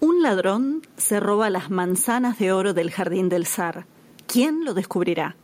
[0.00, 3.86] Un ladrón se roba las manzanas de oro del jardín del zar.
[4.28, 5.34] ¿Quién lo descubrirá?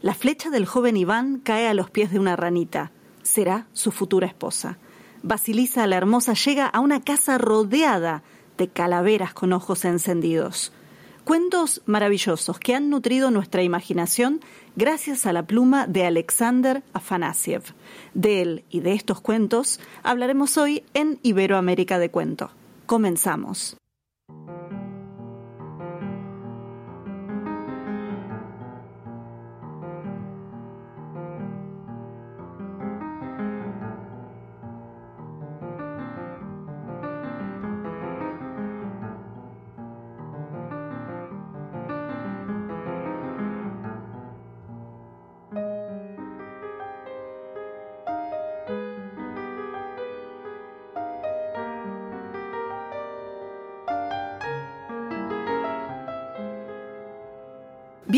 [0.00, 2.92] La flecha del joven Iván cae a los pies de una ranita.
[3.22, 4.78] Será su futura esposa.
[5.24, 8.22] Basilisa la hermosa llega a una casa rodeada
[8.58, 10.72] de calaveras con ojos encendidos.
[11.24, 14.38] Cuentos maravillosos que han nutrido nuestra imaginación
[14.76, 17.64] gracias a la pluma de Alexander Afanasiev.
[18.14, 22.52] De él y de estos cuentos hablaremos hoy en Iberoamérica de Cuento.
[22.86, 23.76] Comenzamos.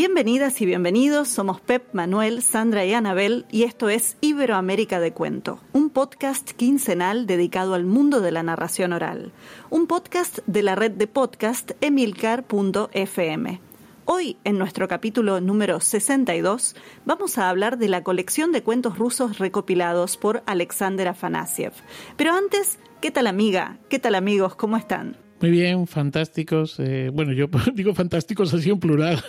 [0.01, 5.59] Bienvenidas y bienvenidos, somos Pep, Manuel, Sandra y Anabel y esto es Iberoamérica de Cuento,
[5.73, 9.33] un podcast quincenal dedicado al mundo de la narración oral,
[9.69, 13.59] un podcast de la red de podcast emilcar.fm.
[14.05, 19.37] Hoy, en nuestro capítulo número 62, vamos a hablar de la colección de cuentos rusos
[19.37, 21.73] recopilados por Alexander Afanasiev.
[22.15, 23.79] Pero antes, ¿qué tal amiga?
[23.89, 24.55] ¿Qué tal amigos?
[24.55, 25.17] ¿Cómo están?
[25.41, 26.79] Muy bien, fantásticos.
[26.79, 29.23] Eh, bueno, yo digo fantásticos así en plural.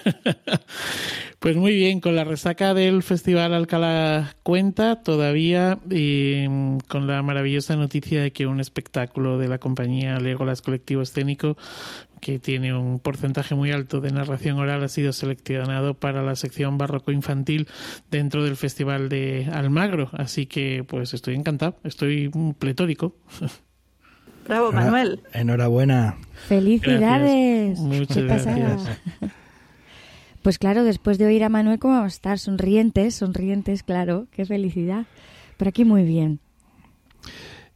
[1.39, 7.77] pues muy bien, con la resaca del Festival Alcalá Cuenta todavía mm, con la maravillosa
[7.77, 11.57] noticia de que un espectáculo de la compañía Legolas Colectivo Escénico
[12.21, 16.77] que tiene un porcentaje muy alto de narración oral, ha sido seleccionado para la sección
[16.77, 17.67] barroco infantil
[18.11, 20.11] dentro del Festival de Almagro.
[20.13, 23.15] Así que, pues estoy encantado, estoy pletórico.
[24.51, 25.21] Bravo, Manuel.
[25.33, 26.17] Enhorabuena.
[26.49, 27.79] Felicidades.
[27.79, 28.83] Muchas gracias.
[30.43, 32.39] Pues claro, después de oír a Manuel, ¿cómo vamos a estar?
[32.39, 34.27] Sonrientes, sonrientes, claro.
[34.31, 35.05] Qué felicidad.
[35.59, 36.41] Por aquí muy bien.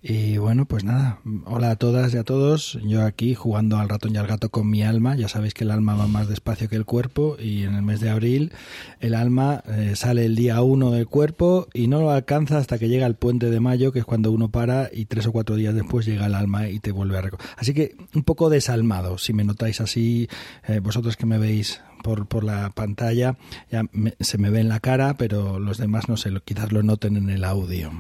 [0.06, 2.78] Y bueno, pues nada, hola a todas y a todos.
[2.84, 5.16] Yo aquí jugando al ratón y al gato con mi alma.
[5.16, 8.00] Ya sabéis que el alma va más despacio que el cuerpo y en el mes
[8.00, 8.53] de abril
[9.00, 12.91] el alma eh, sale el día uno del cuerpo y no lo alcanza hasta que
[12.91, 15.75] llega el puente de mayo, que es cuando uno para y tres o cuatro días
[15.75, 17.47] después llega el alma y te vuelve a recoger.
[17.56, 20.28] Así que un poco desalmado, si me notáis así,
[20.69, 23.38] eh, vosotros que me veis por, por la pantalla,
[23.72, 23.84] ya
[24.20, 27.31] se me ve en la cara, pero los demás no sé, quizás lo noten en
[27.31, 27.91] el audio.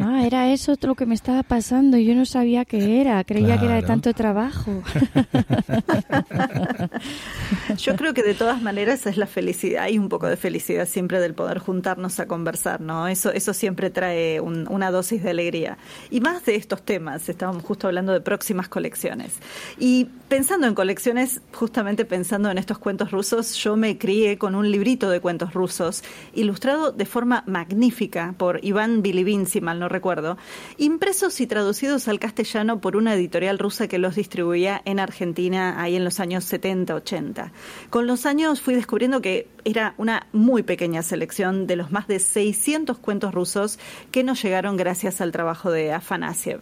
[0.00, 1.98] Ah, era eso lo que me estaba pasando.
[1.98, 3.22] Yo no sabía qué era.
[3.24, 4.82] Creía que era de tanto trabajo.
[7.78, 9.84] Yo creo que de todas maneras es la felicidad.
[9.84, 13.08] Hay un poco de felicidad siempre del poder juntarnos a conversar, ¿no?
[13.08, 15.78] Eso, eso siempre trae una dosis de alegría.
[16.10, 17.28] Y más de estos temas.
[17.28, 19.34] Estábamos justo hablando de próximas colecciones.
[19.78, 24.70] Y pensando en colecciones, justamente pensando en estos cuentos rusos, yo me crié con un
[24.70, 26.02] librito de cuentos rusos,
[26.34, 30.36] ilustrado de forma magnífica por Iván Bilibin, si mal no recuerdo,
[30.76, 35.96] impresos y traducidos al castellano por una editorial rusa que los distribuía en Argentina ahí
[35.96, 37.50] en los años 70-80.
[37.90, 42.18] Con los años fui descubriendo que era una muy pequeña selección de los más de
[42.18, 43.78] 600 cuentos rusos
[44.10, 46.60] que nos llegaron gracias al trabajo de Afanasiev.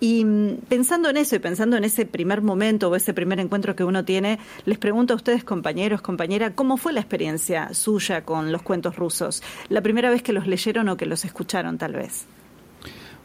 [0.00, 3.76] Y mm, pensando en eso y pensando en ese primer momento o ese primer encuentro
[3.76, 8.52] que uno tiene, les pregunto a ustedes, compañeros, compañera, ¿cómo fue la experiencia suya con
[8.52, 9.42] los cuentos rusos?
[9.68, 12.26] La primera vez que los leyeron o que los escucharon, tal vez.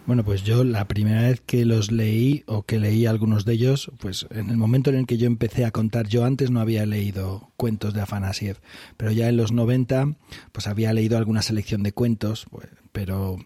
[0.08, 3.92] Bueno, pues yo la primera vez que los leí o que leí algunos de ellos,
[4.00, 6.86] pues en el momento en el que yo empecé a contar, yo antes no había
[6.86, 8.58] leído cuentos de Afanasiev,
[8.98, 10.16] pero ya en los 90
[10.52, 13.38] pues había leído alguna selección de cuentos, pues, pero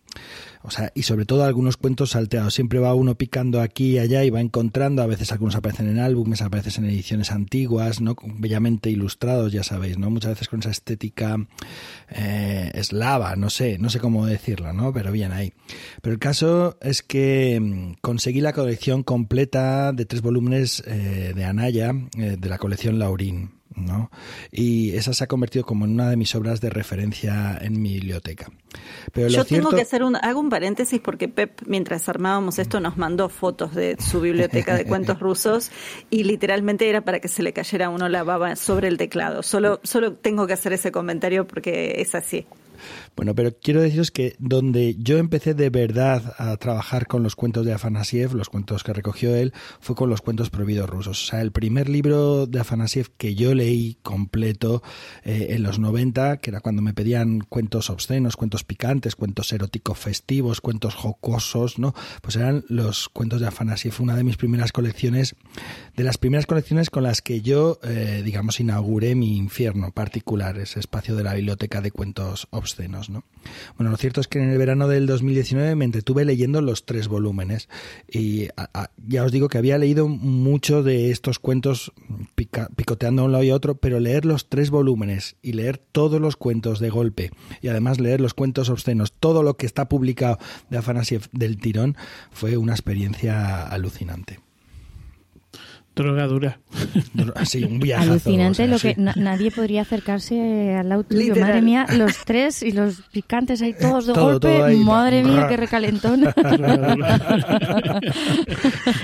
[0.65, 2.55] o sea, y sobre todo algunos cuentos salteados.
[2.55, 5.99] Siempre va uno picando aquí y allá y va encontrando, a veces algunos aparecen en
[5.99, 8.15] álbumes, aparecen en ediciones antiguas, ¿no?
[8.23, 10.09] Bellamente ilustrados, ya sabéis, ¿no?
[10.09, 11.37] Muchas veces con esa estética
[12.09, 14.91] eh, eslava, no sé, no sé cómo decirlo, ¿no?
[14.91, 15.53] Pero bien ahí.
[16.01, 21.45] Pero el caso es que mm, conseguí la colección completa de tres volúmenes eh, de
[21.45, 23.51] Anaya, eh, de la colección Laurín.
[23.75, 24.09] ¿No?
[24.51, 27.93] Y esa se ha convertido como en una de mis obras de referencia en mi
[27.93, 28.51] biblioteca.
[29.13, 32.97] Pero Yo tengo que hacer un, hago un paréntesis porque Pep, mientras armábamos esto, nos
[32.97, 35.71] mandó fotos de su biblioteca de cuentos rusos
[36.09, 39.43] y literalmente era para que se le cayera a uno la baba sobre el teclado.
[39.43, 42.45] Solo, solo tengo que hacer ese comentario porque es así.
[43.15, 47.65] Bueno, pero quiero deciros que donde yo empecé de verdad a trabajar con los cuentos
[47.65, 51.23] de Afanasiev, los cuentos que recogió él, fue con los cuentos prohibidos rusos.
[51.23, 54.83] O sea, el primer libro de Afanasiev que yo leí completo
[55.23, 59.97] eh, en los 90, que era cuando me pedían cuentos obscenos, cuentos picantes, cuentos eróticos
[59.97, 61.93] festivos, cuentos jocosos, ¿no?
[62.21, 63.93] Pues eran los cuentos de Afanasiev.
[63.99, 65.35] Una de mis primeras colecciones,
[65.95, 70.81] de las primeras colecciones con las que yo, eh, digamos, inauguré mi infierno particular, ese
[70.81, 73.04] espacio de la biblioteca de cuentos obscenos.
[73.09, 77.07] Bueno, lo cierto es que en el verano del 2019 me entretuve leyendo los tres
[77.07, 77.69] volúmenes
[78.11, 78.47] y
[79.07, 81.93] ya os digo que había leído mucho de estos cuentos
[82.75, 86.35] picoteando a un lado y otro, pero leer los tres volúmenes y leer todos los
[86.35, 87.31] cuentos de golpe
[87.61, 91.97] y además leer los cuentos obscenos, todo lo que está publicado de Afanasiev del tirón,
[92.31, 94.44] fue una experiencia alucinante.
[95.95, 96.59] Drogadura.
[97.45, 101.15] Sí, un Alucinante lo que nadie podría acercarse al auto.
[101.15, 104.75] Madre mía, los tres y los picantes ahí todos de golpe.
[104.77, 106.21] Madre mía, qué recalentón.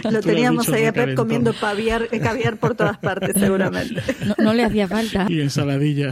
[0.10, 4.02] lo teníamos ahí a Pep comiendo paviar, eh, caviar por todas partes, seguramente.
[4.38, 5.28] No, le hacía falta.
[5.30, 6.12] Y ensaladilla.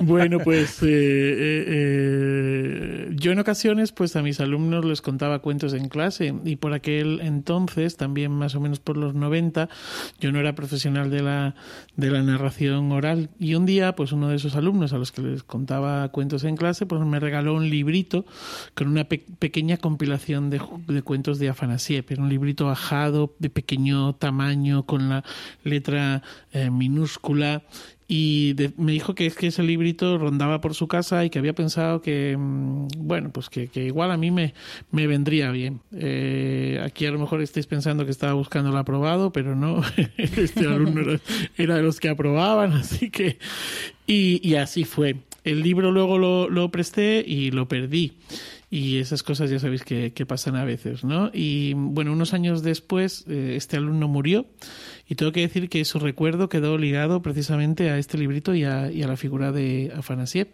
[0.00, 0.86] bueno, pues eh,
[1.66, 6.72] eh, yo en ocasiones pues a mis alumnos les contaba cuentos en clase y por
[6.72, 9.68] aquel entonces también también más o menos por los 90.
[10.20, 11.56] Yo no era profesional de la,
[11.96, 15.20] de la narración oral y un día, pues uno de esos alumnos a los que
[15.20, 18.24] les contaba cuentos en clase, pues me regaló un librito
[18.74, 22.04] con una pequeña compilación de, de cuentos de Afanasiev.
[22.08, 25.24] Era un librito bajado, de pequeño tamaño, con la
[25.64, 26.22] letra
[26.52, 27.64] eh, minúscula
[28.06, 31.54] y me dijo que es que ese librito rondaba por su casa y que había
[31.54, 34.54] pensado que mm, bueno pues que, igual a mí me,
[34.90, 35.80] me vendría bien.
[35.92, 39.82] Eh, aquí a lo mejor estáis pensando que estaba buscando el aprobado pero no
[40.18, 41.18] este alumno
[41.56, 43.38] era, de los que aprobaban así que
[44.06, 45.16] y, y así fue.
[45.44, 48.12] El libro luego lo, lo presté y lo perdí.
[48.70, 51.30] Y esas cosas ya sabéis que, que, pasan a veces, ¿no?
[51.32, 54.46] Y bueno, unos años después eh, este alumno murió
[55.06, 58.88] y tengo que decir que su recuerdo quedó ligado precisamente a este librito y a,
[58.88, 60.48] la figura de Afanasiev.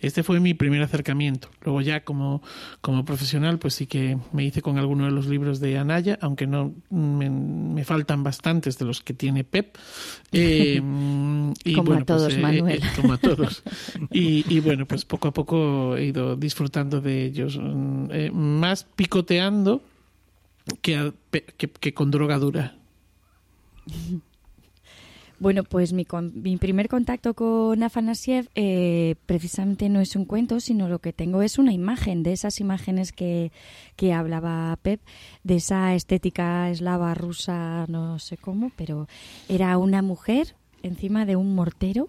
[0.00, 1.48] Este fue mi primer acercamiento.
[1.62, 2.42] Luego ya como,
[2.80, 6.46] como profesional, pues sí que me hice con alguno de los libros de Anaya, aunque
[6.46, 9.76] no me, faltan bastantes de los que tiene Pep.
[10.30, 10.82] Eh,
[11.64, 12.82] y como a pues, todos, eh, Manuel.
[12.96, 13.62] como a todos.
[14.10, 19.82] Y, y, bueno, pues poco a poco he ido disfrutando de ellos, mm, más picoteando
[20.82, 21.12] que,
[21.56, 22.77] que, que con drogadura.
[25.40, 26.04] Bueno, pues mi,
[26.34, 31.42] mi, primer contacto con Afanasiev eh, precisamente no es un cuento, sino lo que tengo
[31.42, 33.52] es una imagen de esas imágenes que,
[33.94, 35.00] que hablaba Pep,
[35.44, 39.06] de esa estética eslava, rusa, no sé cómo, pero
[39.48, 42.08] era una mujer encima de un mortero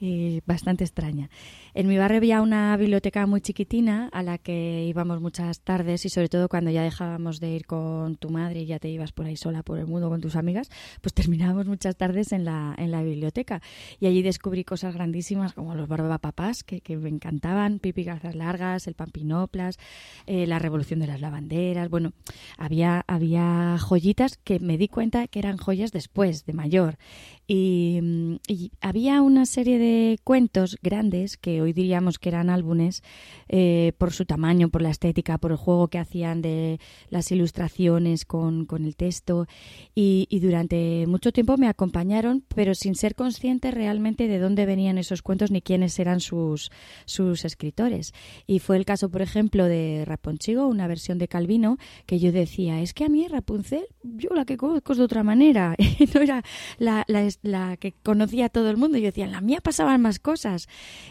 [0.00, 1.30] eh, bastante extraña.
[1.74, 6.08] En mi barrio había una biblioteca muy chiquitina a la que íbamos muchas tardes y
[6.08, 9.26] sobre todo cuando ya dejábamos de ir con tu madre y ya te ibas por
[9.26, 10.70] ahí sola por el mundo con tus amigas,
[11.00, 13.62] pues terminábamos muchas tardes en la, en la biblioteca.
[14.00, 18.86] Y allí descubrí cosas grandísimas como los barbapapás, que, que me encantaban, Pipi Garzas Largas,
[18.86, 19.78] el Pampinoplas,
[20.26, 21.88] eh, la Revolución de las Lavanderas.
[21.88, 22.12] Bueno,
[22.58, 26.98] había, había joyitas que me di cuenta que eran joyas después, de mayor.
[27.46, 28.00] Y,
[28.48, 33.02] y había una serie de cuentos grandes que hoy diríamos que eran álbumes
[33.48, 36.78] eh, por su tamaño, por la estética, por el juego que hacían de
[37.10, 39.46] las ilustraciones con, con el texto
[39.94, 45.22] y, durante mucho tiempo me acompañaron, pero sin ser consciente realmente de dónde venían esos
[45.22, 46.70] cuentos ni quiénes eran sus,
[47.04, 48.12] sus escritores.
[48.46, 52.80] Y fue el caso, por ejemplo, de Raponchigo, una versión de Calvino, que yo decía,
[52.80, 55.74] es que a mí Rapunzel, yo la que conozco de otra manera,
[56.14, 56.42] no era
[56.78, 60.00] la, la, la que conocía a todo el mundo, yo decía, en la mía pasaban
[60.00, 60.68] más cosas.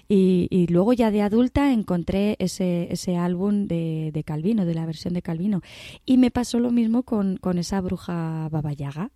[0.08, 4.86] Y, y, luego ya de adulta encontré ese, ese álbum de, de, Calvino, de la
[4.86, 5.62] versión de Calvino.
[6.06, 9.12] Y me pasó lo mismo con, con esa bruja babayaga.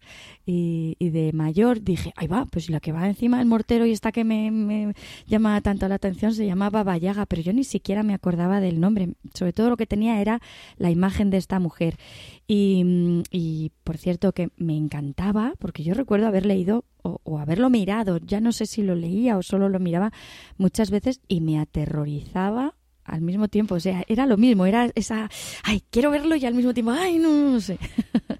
[0.46, 3.92] Y, y, de mayor dije, ahí va, pues la que va encima del mortero y
[3.92, 4.94] esta que me, me
[5.28, 9.10] llama tanto la atención se llama babayaga, pero yo ni siquiera me acordaba del nombre.
[9.34, 10.42] Sobre todo lo que tenía era
[10.78, 11.98] la imagen de esta mujer.
[12.48, 18.18] Y, y, por cierto que me encantaba, porque yo recuerdo haber leído o, haberlo mirado,
[18.18, 20.12] ya no sé si lo leía o solo lo miraba
[20.58, 23.76] muchas veces y me aterrorizaba al mismo tiempo.
[23.76, 25.30] O sea, era lo mismo, era esa,
[25.64, 27.78] ay, quiero verlo y al mismo tiempo, ay, no, no sé.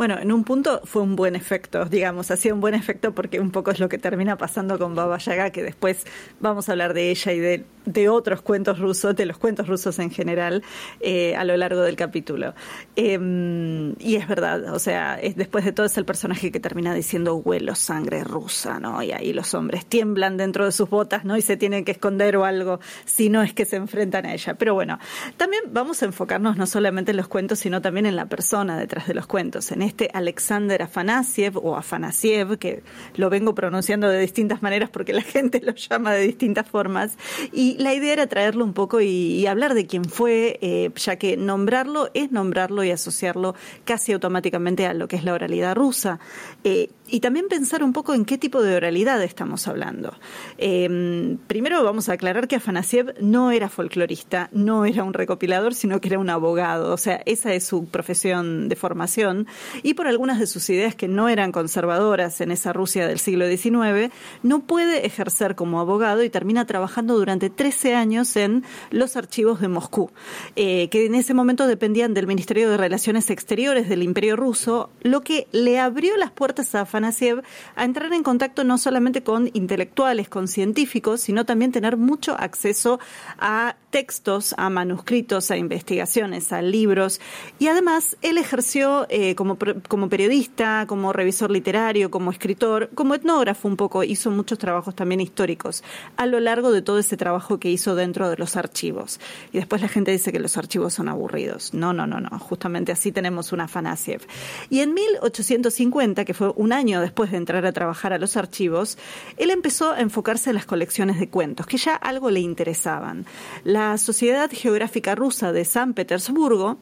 [0.00, 3.50] Bueno, en un punto fue un buen efecto, digamos, hacía un buen efecto porque un
[3.50, 6.06] poco es lo que termina pasando con Baba Yaga, que después
[6.40, 9.98] vamos a hablar de ella y de, de otros cuentos rusos, de los cuentos rusos
[9.98, 10.62] en general,
[11.00, 12.54] eh, a lo largo del capítulo.
[12.96, 16.94] Em, y es verdad, o sea, es, después de todo es el personaje que termina
[16.94, 19.02] diciendo huelo sangre rusa, ¿no?
[19.02, 21.36] Y ahí los hombres tiemblan dentro de sus botas, ¿no?
[21.36, 24.54] Y se tienen que esconder o algo, si no es que se enfrentan a ella.
[24.54, 24.98] Pero bueno,
[25.36, 29.06] también vamos a enfocarnos no solamente en los cuentos, sino también en la persona detrás
[29.06, 32.82] de los cuentos, en este Alexander Afanasiev o Afanasiev, que
[33.16, 37.18] lo vengo pronunciando de distintas maneras porque la gente lo llama de distintas formas.
[37.52, 41.36] Y la idea era traerlo un poco y, hablar de quién fue, eh, ya que
[41.36, 46.20] nombrarlo es nombrarlo y asociarlo casi automáticamente a lo que es la oralidad rusa.
[46.62, 50.14] Eh, y también pensar un poco en qué tipo de oralidad estamos hablando.
[50.58, 56.00] Em, primero vamos a aclarar que Afanasiev no era folclorista, no era un recopilador, sino
[56.00, 59.46] que era un abogado, o sea, esa es su profesión de formación,
[59.82, 63.48] y por algunas de sus ideas que no eran conservadoras en esa Rusia del siglo
[63.48, 64.12] XIX,
[64.42, 69.68] no puede ejercer como abogado y termina trabajando durante 13 años en los archivos de
[69.68, 70.10] Moscú,
[70.56, 75.22] eh, que en ese momento dependían del Ministerio de Relaciones Exteriores del Imperio Ruso, lo
[75.22, 80.28] que le abrió las puertas a Afanasiev a entrar en contacto no solamente con intelectuales,
[80.28, 83.00] con científicos, sino también tener mucho acceso
[83.38, 87.20] a textos, a manuscritos, a investigaciones, a libros.
[87.58, 93.68] Y además, él ejerció eh, como, como periodista, como revisor literario, como escritor, como etnógrafo
[93.68, 95.82] un poco, hizo muchos trabajos también históricos
[96.16, 99.20] a lo largo de todo ese trabajo que hizo dentro de los archivos.
[99.52, 101.74] Y después la gente dice que los archivos son aburridos.
[101.74, 102.38] No, no, no, no.
[102.38, 104.22] Justamente así tenemos una Afanasiev.
[104.68, 108.98] Y en 1850, que fue un año después de entrar a trabajar a los archivos,
[109.36, 113.26] él empezó a enfocarse en las colecciones de cuentos, que ya algo le interesaban.
[113.62, 116.78] La Sociedad Geográfica Rusa de San Petersburgo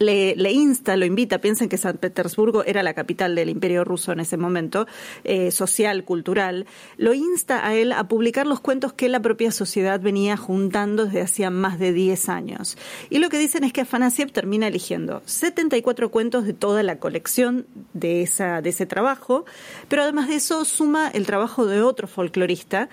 [0.00, 4.20] le, insta, lo invita, piensen que San Petersburgo era la capital del imperio ruso en
[4.20, 4.86] ese momento,
[5.24, 6.66] eh, social, cultural,
[6.96, 11.20] lo insta a él a publicar los cuentos que la propia sociedad venía juntando desde
[11.20, 12.78] hacía más de 10 años.
[13.10, 17.66] Y lo que dicen es que Afanasiev termina eligiendo 74 cuentos de toda la colección
[17.92, 19.44] de, esa, de ese trabajo,
[19.88, 22.88] pero además de eso suma el trabajo de otro folclorista,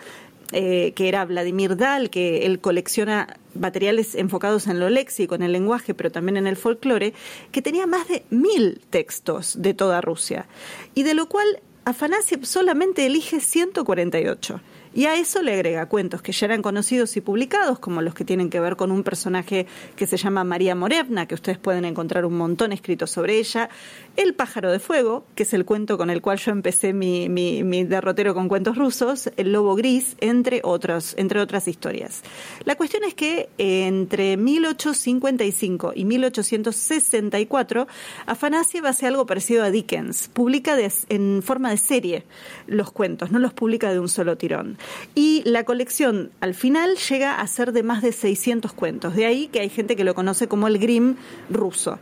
[0.51, 5.51] eh, que era Vladimir Dal, que él colecciona materiales enfocados en lo léxico, en el
[5.51, 7.13] lenguaje, pero también en el folclore,
[7.51, 10.47] que tenía más de mil textos de toda Rusia,
[10.95, 14.61] y de lo cual Afanasiev solamente elige 148.
[14.93, 18.23] Y a eso le agrega cuentos que ya eran conocidos y publicados, como los que
[18.25, 19.65] tienen que ver con un personaje
[19.95, 23.69] que se llama María Morevna, que ustedes pueden encontrar un montón escrito sobre ella,
[24.15, 27.83] El pájaro de fuego, que es el cuento con el cual yo empecé mi, mi,
[27.83, 32.21] derrotero con cuentos rusos, El lobo gris, entre, otros, entre otras historias.
[32.65, 37.87] La cuestión es que entre 1855 y 1864,
[38.25, 40.67] Afanasiev hace algo parecido a Dickens, publica
[41.09, 42.23] en forma de serie
[42.67, 44.77] los cuentos, no los publica de un solo tirón.
[45.15, 49.15] Y la colección al final llega a ser de más de 600 cuentos.
[49.15, 51.15] De ahí que hay gente que lo conoce como el Grimm
[51.49, 51.99] ruso.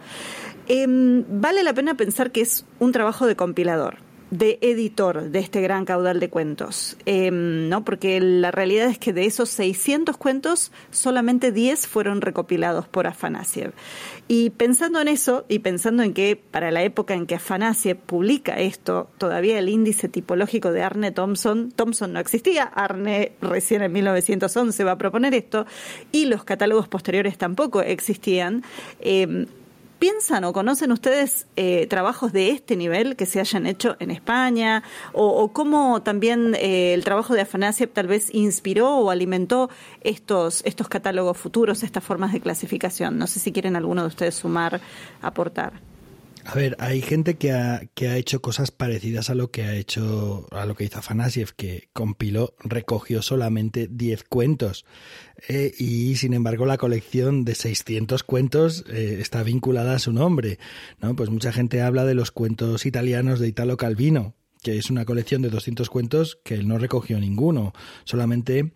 [0.67, 4.04] Em, vale la pena pensar que es un trabajo de compilador
[4.37, 7.85] de editor de este gran caudal de cuentos, em, ¿no?
[7.85, 13.73] Porque la realidad es que de esos 600 cuentos, solamente 10 fueron recopilados por Afanasiev.
[14.27, 18.59] Y pensando en eso, y pensando en que para la época en que Afanasiev publica
[18.59, 24.83] esto, todavía el índice tipológico de Arne Thompson, Thompson no existía, Arne recién en 1911
[24.83, 25.65] va a proponer esto,
[26.11, 28.63] y los catálogos posteriores tampoco existían,
[28.99, 29.45] eh,
[30.05, 34.83] ¿Piensan o conocen ustedes eh, trabajos de este nivel que se hayan hecho en España?
[35.13, 39.71] ¿O, cómo también eh, el trabajo de Afanasiev tal vez inspiró o alimentó
[40.01, 43.17] estos, estos catálogos futuros, estas formas de clasificación?
[43.17, 44.79] No sé si quieren alguno de ustedes sumar,
[45.23, 45.73] aportar.
[46.47, 49.73] A ver, hay gente que ha, que ha hecho cosas parecidas a lo que ha
[49.73, 54.85] hecho, a lo que hizo Afanasiev, que compiló, recogió solamente 10 cuentos.
[55.49, 60.59] Eh, y sin embargo la colección de 600 cuentos eh, está vinculada a su nombre.
[61.01, 61.15] ¿no?
[61.15, 64.35] Pues mucha gente habla de los cuentos italianos de Italo Calvino,
[64.65, 67.71] que es una colección de 200 cuentos que él no recogió ninguno,
[68.03, 68.73] solamente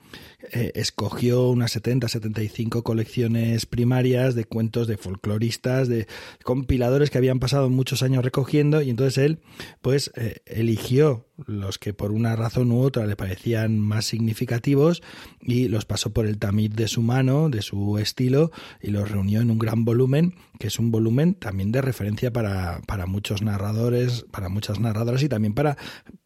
[0.52, 6.06] eh, escogió unas 70, 75 colecciones primarias de cuentos de folcloristas, de
[6.44, 9.40] compiladores que habían pasado muchos años recogiendo y entonces él
[9.82, 15.02] pues eh, eligió los que por una razón u otra le parecían más significativos
[15.42, 19.42] y los pasó por el tamiz de su mano, de su estilo y los reunió
[19.42, 24.26] en un gran volumen, que es un volumen también de referencia para, para muchos narradores,
[24.30, 25.78] para muchas narradoras y también para,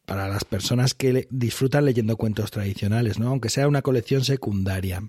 [0.06, 3.30] para las personas que disfrutan leyendo cuentos tradicionales, ¿no?
[3.30, 5.04] aunque sea una colección secundaria.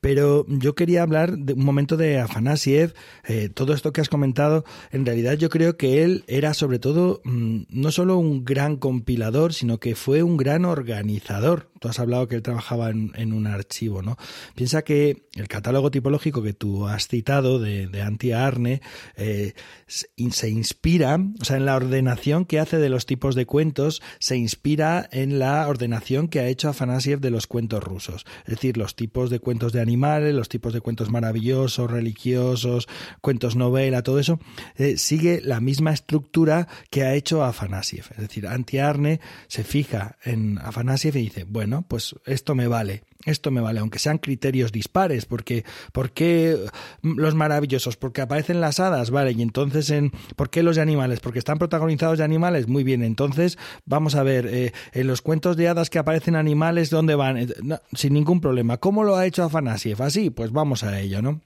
[0.00, 2.94] Pero yo quería hablar de un momento de Afanasiev,
[3.26, 7.20] eh, todo esto que has comentado, en realidad yo creo que él era sobre todo
[7.24, 11.70] mm, no solo un gran compilador, sino que fue un gran organizador.
[11.80, 14.16] Tú has hablado que él trabajaba en, un archivo, ¿no?
[14.54, 18.82] Piensa que el catálogo tipológico que tú has citado de, de Antia Arne
[19.16, 19.54] eh,
[19.86, 24.36] se inspira, o sea, en la ordenación que hace de los tipos de cuentos, se
[24.36, 28.26] inspira en la ordenación que ha hecho Afanasiev de los cuentos rusos.
[28.44, 32.88] Es decir, los tipos de cuentos de animales, los tipos de cuentos maravillosos, religiosos,
[33.20, 34.38] cuentos novela, todo eso,
[34.76, 38.06] eh, sigue la misma estructura que ha hecho Afanasiev.
[38.12, 43.50] Es decir, Antiarne se fija en Afanasiev y dice, bueno, pues esto me vale esto
[43.50, 46.56] me vale, aunque sean criterios dispares, porque ¿por qué
[47.02, 47.96] los maravillosos?
[47.96, 51.20] Porque aparecen las hadas, vale, y entonces en ¿por qué los de animales?
[51.20, 55.56] Porque están protagonizados de animales, muy bien, entonces vamos a ver, eh, en los cuentos
[55.56, 57.36] de hadas que aparecen animales, ¿dónde van?
[57.36, 57.48] Eh,
[57.92, 58.78] sin ningún problema.
[58.78, 60.00] ¿Cómo lo ha hecho Afanasiev?
[60.02, 61.40] Así, pues vamos a ello, ¿no?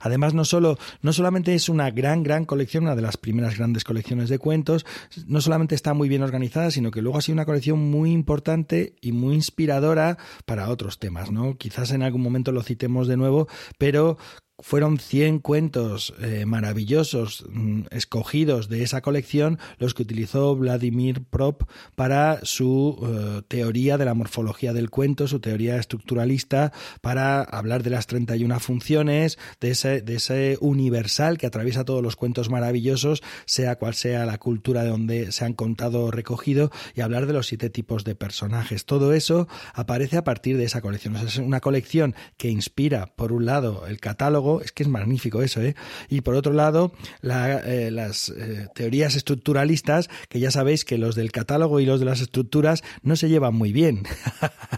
[0.00, 3.84] Además, no, solo, no solamente es una gran, gran colección, una de las primeras grandes
[3.84, 4.86] colecciones de cuentos,
[5.26, 8.94] no solamente está muy bien organizada, sino que luego ha sido una colección muy importante
[9.00, 11.56] y muy inspiradora para otros temas, ¿no?
[11.56, 14.18] Quizás en algún momento lo citemos de nuevo, pero
[14.60, 21.62] fueron 100 cuentos eh, maravillosos mm, escogidos de esa colección los que utilizó Vladimir Prop
[21.96, 27.90] para su eh, teoría de la morfología del cuento, su teoría estructuralista, para hablar de
[27.90, 33.76] las 31 funciones, de ese, de ese universal que atraviesa todos los cuentos maravillosos, sea
[33.76, 37.48] cual sea la cultura de donde se han contado o recogido, y hablar de los
[37.48, 38.84] siete tipos de personajes.
[38.84, 41.16] Todo eso aparece a partir de esa colección.
[41.16, 45.60] es una colección que inspira, por un lado, el catálogo, es que es magnífico eso,
[45.60, 45.74] ¿eh?
[46.08, 51.32] Y por otro lado, eh, las eh, teorías estructuralistas, que ya sabéis que los del
[51.32, 54.02] catálogo y los de las estructuras no se llevan muy bien.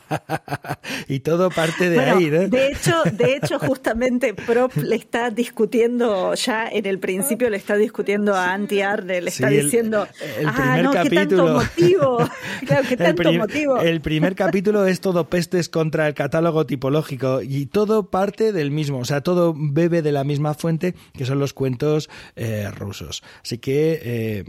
[1.08, 2.48] y todo parte de ahí, ¿no?
[2.48, 7.76] De hecho, de hecho, justamente Prop le está discutiendo, ya en el principio le está
[7.76, 10.06] discutiendo a Anti Arne, le está diciendo,
[10.38, 12.18] el, ah, no, capítulo, qué tanto motivo,
[12.66, 13.78] claro, qué tanto el motivo.
[13.78, 18.98] El primer capítulo es todo pestes contra el catálogo tipológico y todo parte del mismo,
[18.98, 23.22] o sea, todo bebe de la misma fuente que son los cuentos eh, rusos.
[23.42, 24.44] Así que eh,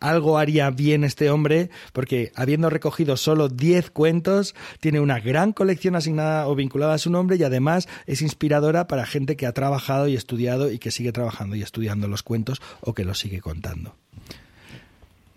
[0.00, 5.96] algo haría bien este hombre porque habiendo recogido solo 10 cuentos, tiene una gran colección
[5.96, 10.08] asignada o vinculada a su nombre y además es inspiradora para gente que ha trabajado
[10.08, 13.94] y estudiado y que sigue trabajando y estudiando los cuentos o que los sigue contando.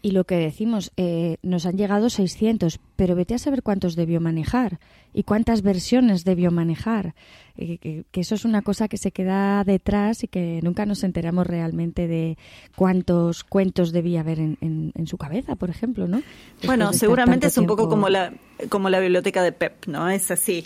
[0.05, 4.21] Y lo que decimos, eh, nos han llegado 600, pero vete a saber cuántos debió
[4.21, 4.79] manejar
[5.15, 7.15] y cuántas versiones debió manejar.
[7.57, 11.47] Eh, que, eso es una cosa que se queda detrás y que nunca nos enteramos
[11.47, 12.37] realmente de
[12.75, 16.21] cuántos cuentos debía haber en, su cabeza, por ejemplo, ¿no?
[16.65, 18.33] bueno, seguramente es un poco como la
[18.69, 20.09] como la biblioteca de Pep, ¿no?
[20.09, 20.63] Es así.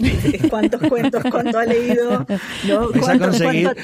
[0.49, 2.25] ¿Cuántos cuentos, cuánto ha leído?
[2.67, 2.89] ¿no?
[2.91, 3.75] Vais, a conseguir,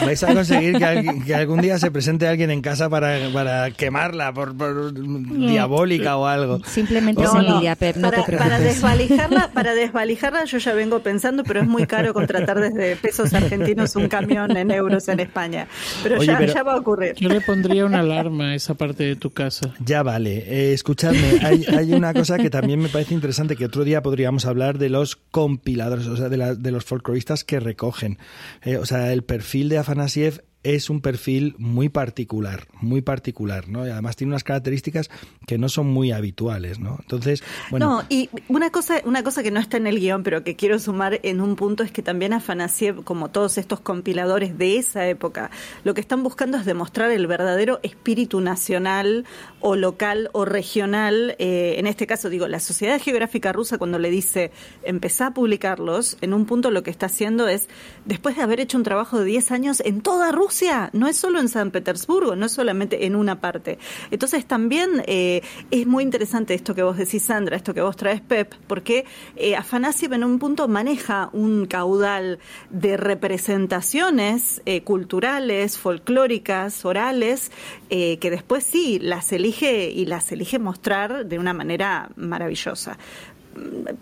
[0.00, 4.54] vais a conseguir que, algún día se presente alguien en casa para, para quemarla por,
[4.94, 6.60] diabólica o algo.
[6.64, 11.42] Simplemente es envidia, Pep, no para, te Para desvalijarla, para desvalijarla yo ya vengo pensando,
[11.42, 15.66] pero es muy caro contratar desde pesos argentinos un camión en euros en España.
[16.02, 17.14] Pero, ya, ya, va a ocurrir.
[17.14, 19.74] Yo le pondría una alarma a esa parte de tu casa.
[19.84, 20.44] Ya vale.
[20.46, 24.46] Eh, escuchadme, hay, hay una cosa que también me parece interesante que otro día podríamos
[24.46, 28.18] hablar de los compiladores, o sea, de, de los folcloristas que recogen.
[28.62, 33.86] Eh, o sea, el perfil de Afanasiev es un perfil muy particular, muy particular, ¿no?
[33.86, 35.10] Y además tiene unas características
[35.46, 36.98] que no son muy habituales, ¿no?
[37.00, 37.86] Entonces, bueno.
[37.86, 40.78] No, y una cosa, una cosa que no está en el guion, pero que quiero
[40.78, 45.50] sumar en un punto es que también Afanasiev, como todos estos compiladores de esa época,
[45.82, 49.24] lo que están buscando es demostrar el verdadero espíritu nacional
[49.60, 51.34] o local o regional.
[51.38, 54.52] Eh, en este caso, digo, la Sociedad Geográfica Rusa, cuando le dice
[54.84, 57.68] empezá a publicarlos, en un punto lo que está haciendo es,
[58.04, 60.51] después de haber hecho un trabajo de 10 años en toda Rusia,
[60.92, 63.78] no es solo en San Petersburgo, no es solamente en una parte.
[64.10, 68.20] Entonces también eh, es muy interesante esto que vos decís, Sandra, esto que vos traes,
[68.20, 69.04] Pep, porque
[69.36, 69.56] eh,
[70.00, 72.38] en un punto maneja un caudal
[72.70, 77.50] de representaciones eh, culturales, folclóricas, orales,
[77.90, 82.98] eh, que después sí las elige y las elige mostrar de una manera maravillosa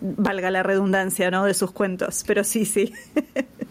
[0.00, 1.44] valga la redundancia, ¿no?
[1.44, 2.92] De sus cuentos, pero sí, sí.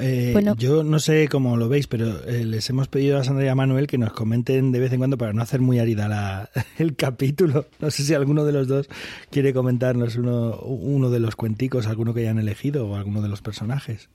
[0.00, 3.46] Eh, bueno, yo no sé cómo lo veis, pero eh, les hemos pedido a Sandra
[3.46, 6.06] y a Manuel que nos comenten de vez en cuando para no hacer muy árida
[6.06, 7.66] la, el capítulo.
[7.80, 8.88] No sé si alguno de los dos
[9.30, 13.42] quiere comentarnos uno, uno de los cuenticos, alguno que hayan elegido o alguno de los
[13.42, 14.08] personajes.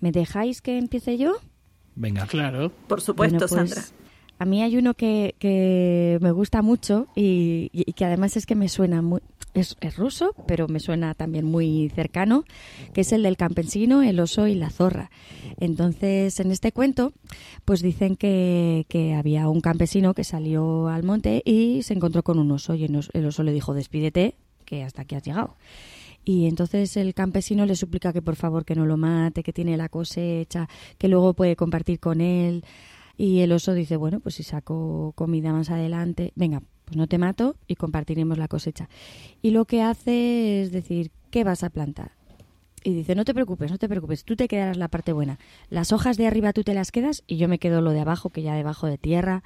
[0.00, 1.38] ¿Me dejáis que empiece yo?
[1.96, 2.26] Venga.
[2.26, 2.70] Claro.
[2.86, 3.82] Por supuesto, pues, Sandra.
[4.38, 8.54] A mí hay uno que, que me gusta mucho y, y, que además es que
[8.54, 9.20] me suena muy,
[9.58, 12.44] es, ruso, pero me suena también muy cercano,
[12.92, 15.10] que es el del campesino, el oso y la zorra.
[15.58, 17.12] Entonces, en este cuento,
[17.64, 22.38] pues dicen que, que había un campesino que salió al monte y se encontró con
[22.38, 25.56] un oso y el oso le dijo, despídete, que hasta aquí has llegado.
[26.24, 29.78] Y entonces el campesino le suplica que por favor que no lo mate, que tiene
[29.78, 30.68] la cosecha,
[30.98, 32.64] que luego puede compartir con él.
[33.16, 37.18] Y el oso dice, bueno, pues si saco comida más adelante, venga, pues no te
[37.18, 38.88] mato y compartiremos la cosecha.
[39.42, 42.12] Y lo que hace es decir, ¿qué vas a plantar?
[42.82, 45.38] Y dice, no te preocupes, no te preocupes, tú te quedarás la parte buena.
[45.68, 48.30] Las hojas de arriba tú te las quedas y yo me quedo lo de abajo,
[48.30, 49.42] que ya debajo de tierra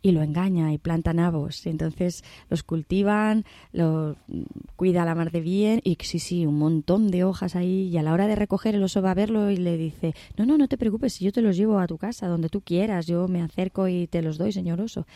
[0.00, 1.66] y lo engaña y planta nabos.
[1.66, 4.16] Y entonces los cultivan, los
[4.76, 7.88] cuida a la mar de bien y sí, sí, un montón de hojas ahí.
[7.88, 10.46] Y a la hora de recoger el oso va a verlo y le dice, no,
[10.46, 13.26] no, no te preocupes, yo te los llevo a tu casa, donde tú quieras, yo
[13.26, 15.06] me acerco y te los doy, señor oso.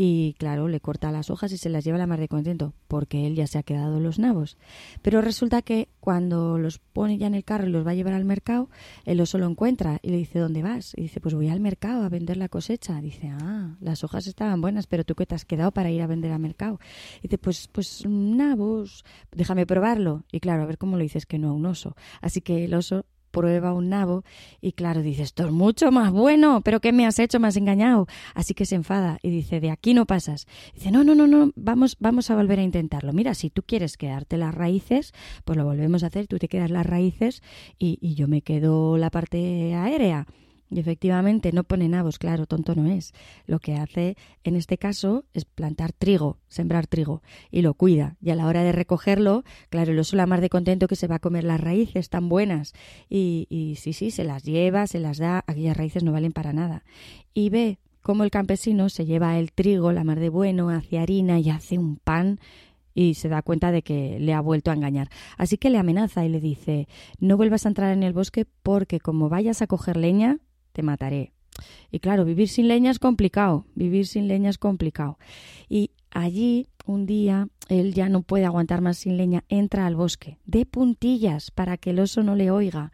[0.00, 2.72] Y claro, le corta las hojas y se las lleva a la mar de contento,
[2.86, 4.56] porque él ya se ha quedado los nabos.
[5.02, 8.14] Pero resulta que cuando los pone ya en el carro y los va a llevar
[8.14, 8.70] al mercado,
[9.06, 10.92] el oso lo encuentra y le dice, ¿dónde vas?
[10.96, 13.00] Y dice, pues voy al mercado a vender la cosecha.
[13.00, 16.06] Dice, ah, las hojas estaban buenas, pero tú qué te has quedado para ir a
[16.06, 16.78] vender al mercado.
[17.18, 20.22] Y dice, pues, pues nabos, déjame probarlo.
[20.30, 21.96] Y claro, a ver cómo lo dices que no a un oso.
[22.20, 24.24] Así que el oso prueba un nabo
[24.60, 27.40] y claro, dice, esto es mucho más bueno, pero ¿qué me has hecho?
[27.40, 28.06] Me has engañado.
[28.34, 30.46] Así que se enfada y dice, de aquí no pasas.
[30.74, 33.12] Dice, no, no, no, no, vamos, vamos a volver a intentarlo.
[33.12, 35.12] Mira, si tú quieres quedarte las raíces,
[35.44, 37.42] pues lo volvemos a hacer, tú te quedas las raíces
[37.78, 40.26] y, y yo me quedo la parte aérea.
[40.70, 43.12] Y efectivamente no pone nabos, claro, tonto no es.
[43.46, 48.16] Lo que hace en este caso es plantar trigo, sembrar trigo, y lo cuida.
[48.20, 51.06] Y a la hora de recogerlo, claro, el oso la más de contento que se
[51.06, 52.74] va a comer las raíces tan buenas.
[53.08, 56.52] Y, y sí, sí, se las lleva, se las da, aquellas raíces no valen para
[56.52, 56.84] nada.
[57.32, 61.38] Y ve cómo el campesino se lleva el trigo, la mar de bueno, hace harina
[61.40, 62.40] y hace un pan
[62.94, 65.08] y se da cuenta de que le ha vuelto a engañar.
[65.36, 66.88] Así que le amenaza y le dice,
[67.20, 70.38] no vuelvas a entrar en el bosque porque como vayas a coger leña,
[70.78, 71.32] te mataré.
[71.90, 75.18] Y claro, vivir sin leña es complicado, vivir sin leña es complicado.
[75.68, 80.38] Y allí, un día, él ya no puede aguantar más sin leña, entra al bosque,
[80.46, 82.92] de puntillas, para que el oso no le oiga.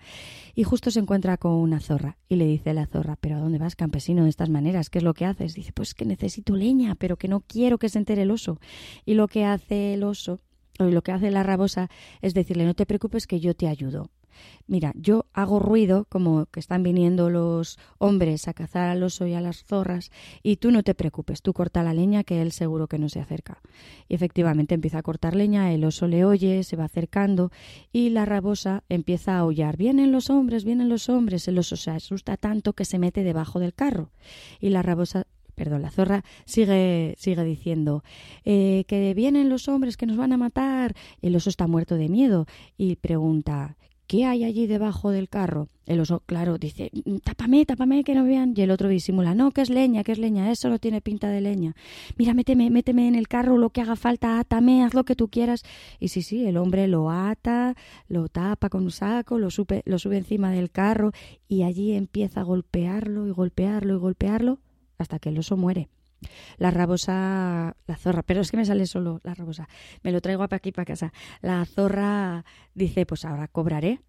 [0.54, 3.40] Y justo se encuentra con una zorra y le dice a la zorra, pero ¿a
[3.40, 4.88] dónde vas, campesino, de estas maneras?
[4.88, 5.52] ¿Qué es lo que haces?
[5.52, 8.58] Dice, pues que necesito leña, pero que no quiero que se entere el oso.
[9.04, 10.40] Y lo que hace el oso,
[10.78, 11.90] o lo que hace la rabosa,
[12.22, 14.08] es decirle, no te preocupes que yo te ayudo.
[14.66, 19.34] Mira, yo hago ruido como que están viniendo los hombres a cazar al oso y
[19.34, 20.10] a las zorras
[20.42, 23.20] y tú no te preocupes, tú corta la leña que él seguro que no se
[23.20, 23.60] acerca.
[24.08, 27.50] Y efectivamente empieza a cortar leña, el oso le oye, se va acercando
[27.92, 29.76] y la rabosa empieza a aullar.
[29.76, 31.46] Vienen los hombres, vienen los hombres.
[31.48, 34.10] El oso se asusta tanto que se mete debajo del carro
[34.60, 38.02] y la rabosa perdón, la zorra sigue, sigue diciendo
[38.44, 40.94] eh, que vienen los hombres que nos van a matar.
[41.22, 43.76] El oso está muerto de miedo y pregunta
[44.14, 45.66] ¿qué hay allí debajo del carro?
[45.86, 46.92] El oso, claro, dice,
[47.24, 48.54] tápame, tápame, que no vean.
[48.56, 51.30] Y el otro disimula, no, que es leña, que es leña, eso no tiene pinta
[51.30, 51.74] de leña.
[52.16, 55.26] Mira, méteme, méteme en el carro, lo que haga falta, átame, haz lo que tú
[55.30, 55.64] quieras.
[55.98, 57.74] Y sí, sí, el hombre lo ata,
[58.06, 59.48] lo tapa con un saco, lo,
[59.84, 61.10] lo sube encima del carro
[61.48, 64.60] y allí empieza a golpearlo y golpearlo y golpearlo
[64.96, 65.88] hasta que el oso muere.
[66.56, 69.68] La rabosa, la zorra, pero es que me sale solo la rabosa,
[70.02, 71.12] me lo traigo para aquí, para casa.
[71.40, 74.00] La zorra dice, pues ahora cobraré.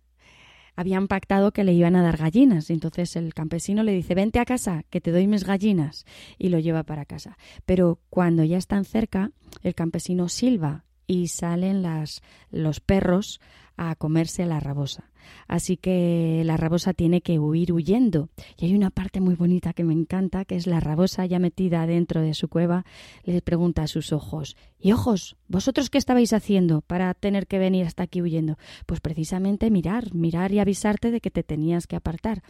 [0.78, 4.46] Habían pactado que le iban a dar gallinas, entonces el campesino le dice, vente a
[4.46, 6.06] casa, que te doy mis gallinas,
[6.38, 7.38] y lo lleva para casa.
[7.66, 9.32] Pero cuando ya están cerca,
[9.64, 13.40] el campesino silba y salen las, los perros
[13.78, 15.10] a comerse la rabosa.
[15.48, 18.30] Así que la rabosa tiene que huir huyendo.
[18.58, 21.86] Y hay una parte muy bonita que me encanta, que es la rabosa ya metida
[21.88, 22.86] dentro de su cueva,
[23.24, 25.36] le pregunta a sus ojos, ¿y ojos?
[25.48, 28.58] ¿Vosotros qué estabais haciendo para tener que venir hasta aquí huyendo?
[28.86, 32.44] Pues precisamente mirar, mirar y avisarte de que te tenías que apartar.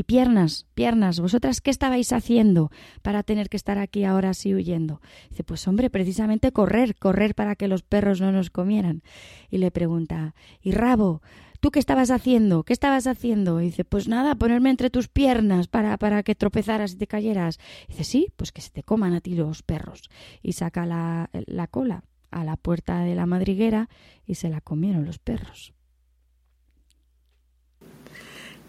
[0.00, 2.70] Y piernas, piernas, ¿vosotras qué estabais haciendo
[3.02, 5.02] para tener que estar aquí ahora así huyendo?
[5.28, 9.02] Dice, pues hombre, precisamente correr, correr para que los perros no nos comieran.
[9.50, 11.20] Y le pregunta, ¿y rabo?
[11.60, 12.62] ¿Tú qué estabas haciendo?
[12.62, 13.60] ¿Qué estabas haciendo?
[13.60, 17.58] Y dice, pues nada, ponerme entre tus piernas para, para que tropezaras y te cayeras.
[17.86, 20.08] dice, sí, pues que se te coman a ti los perros.
[20.40, 23.90] Y saca la, la cola a la puerta de la madriguera
[24.24, 25.74] y se la comieron los perros.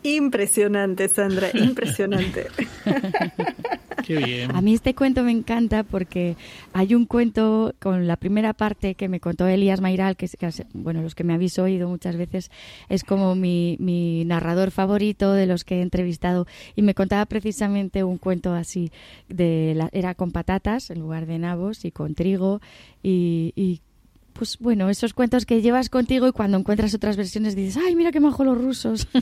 [0.04, 2.48] Impresionante, Sandra, impresionante.
[4.06, 4.56] Qué bien.
[4.56, 6.36] A mí este cuento me encanta porque
[6.74, 10.28] hay un cuento con la primera parte que me contó Elías Mairal, que,
[10.74, 12.50] bueno, los que me habéis oído muchas veces,
[12.90, 18.04] es como mi, mi narrador favorito de los que he entrevistado y me contaba precisamente
[18.04, 18.92] un cuento así,
[19.30, 22.60] de era con patatas en lugar de nabos y con trigo
[23.04, 23.82] y, y
[24.34, 28.12] pues bueno, esos cuentos que llevas contigo y cuando encuentras otras versiones dices, ay, mira
[28.12, 29.08] qué majo los rusos.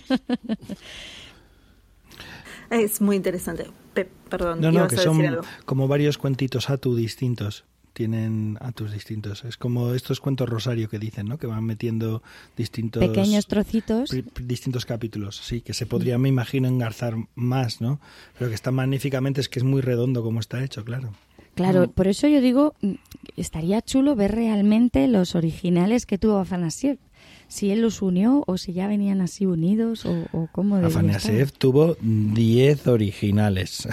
[2.69, 3.67] Es muy interesante.
[4.29, 5.19] perdón, no, no, que son
[5.65, 7.65] como varios cuentitos atu distintos.
[7.93, 9.43] Tienen atus distintos.
[9.43, 11.37] Es como estos cuentos Rosario que dicen, ¿no?
[11.37, 12.21] Que van metiendo
[12.55, 13.03] distintos...
[13.03, 14.11] Pequeños trocitos.
[14.39, 15.61] Distintos capítulos, sí.
[15.61, 17.99] Que se podría, me imagino, engarzar más, ¿no?
[18.37, 21.13] Pero que está magníficamente, es que es muy redondo como está hecho, claro.
[21.59, 21.89] Claro, mm.
[21.89, 22.93] por eso yo digo, mm,
[23.35, 26.97] estaría chulo ver realmente los originales que tuvo Afanasiev
[27.49, 31.97] si él los unió o si ya venían así unidos o, o cómo Afanasiev tuvo
[31.99, 33.89] 10 originales.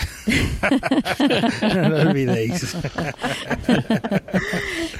[1.62, 2.76] no lo olvidéis.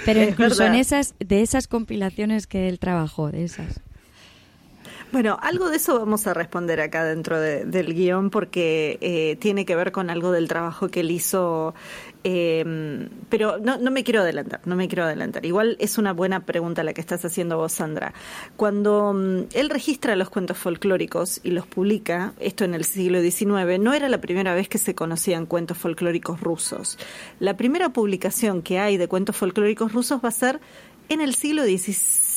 [0.05, 3.81] Pero incluso en esas, de esas compilaciones que él trabajó, de esas.
[5.13, 9.77] Bueno, algo de eso vamos a responder acá dentro del guion porque eh, tiene que
[9.77, 11.75] ver con algo del trabajo que él hizo
[12.25, 15.47] eh, pero no, no me quiero adelantar, no me quiero adelantar.
[15.47, 18.15] Igual es una buena pregunta la que estás haciendo vos, Sandra.
[18.57, 23.79] Cuando mm, él registra los cuentos folclóricos y los publica, esto en el siglo XIX,
[23.79, 26.99] no era la primera vez que se conocían cuentos folclóricos rusos.
[27.39, 30.61] La primera publicación que hay de cuentos folclóricos rusos va a ser
[31.09, 31.65] en el siglo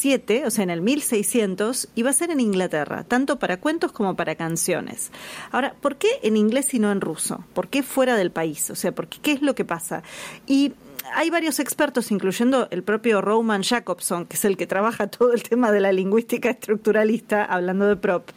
[0.01, 3.91] XVII, o sea, en el 1600, y va a ser en Inglaterra, tanto para cuentos
[3.91, 5.11] como para canciones.
[5.51, 7.43] Ahora, ¿por qué en inglés y no en ruso?
[7.53, 8.69] ¿Por qué fuera del país?
[8.69, 10.03] O sea, ¿por qué, ¿qué es lo que pasa?
[10.47, 10.73] Y
[11.13, 15.43] hay varios expertos, incluyendo el propio Roman Jacobson, que es el que trabaja todo el
[15.43, 18.29] tema de la lingüística estructuralista, hablando de prop,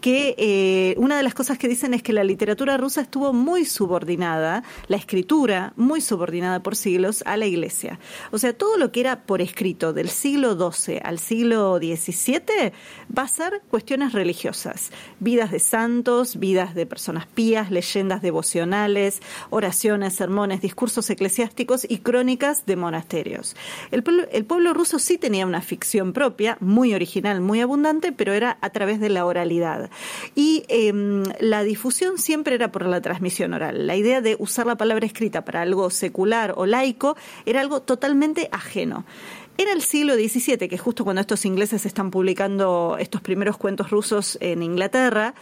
[0.00, 3.64] que eh, una de las cosas que dicen es que la literatura rusa estuvo muy
[3.64, 7.98] subordinada, la escritura muy subordinada por siglos a la iglesia.
[8.30, 12.72] O sea, todo lo que era por escrito del siglo XII al siglo XVII
[13.16, 20.14] va a ser cuestiones religiosas, vidas de santos, vidas de personas pías, leyendas devocionales, oraciones,
[20.14, 23.56] sermones, discursos eclesiásticos y crónicas de monasterios.
[23.90, 28.70] El pueblo, ruso sí tenía una ficción propia, muy original, muy abundante, pero era a
[28.70, 29.90] través de la oralidad.
[30.34, 33.86] Y em, la difusión siempre era por la transmisión oral.
[33.86, 38.48] La idea de usar la palabra escrita para algo secular o laico era algo totalmente
[38.52, 39.04] ajeno.
[39.60, 44.38] Era el siglo XVII, que justo cuando estos ingleses están publicando estos primeros cuentos rusos
[44.40, 45.34] en Inglaterra,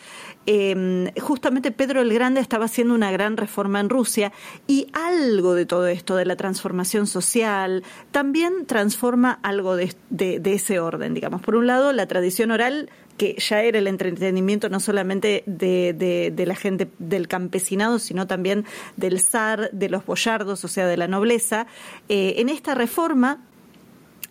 [0.44, 4.32] eh, justamente Pedro el Grande estaba haciendo una gran reforma en Rusia
[4.66, 11.14] y algo de todo esto, de la transformación social, también transforma algo de, ese orden,
[11.14, 11.40] digamos.
[11.40, 15.92] Por un lado, la tradición oral que ya era el entretenimiento no solamente de,
[16.34, 18.64] de, la gente del campesinado, sino también
[18.96, 21.68] del zar, de los boyardos, o sea, de la nobleza.
[22.08, 23.47] Eh, en esta reforma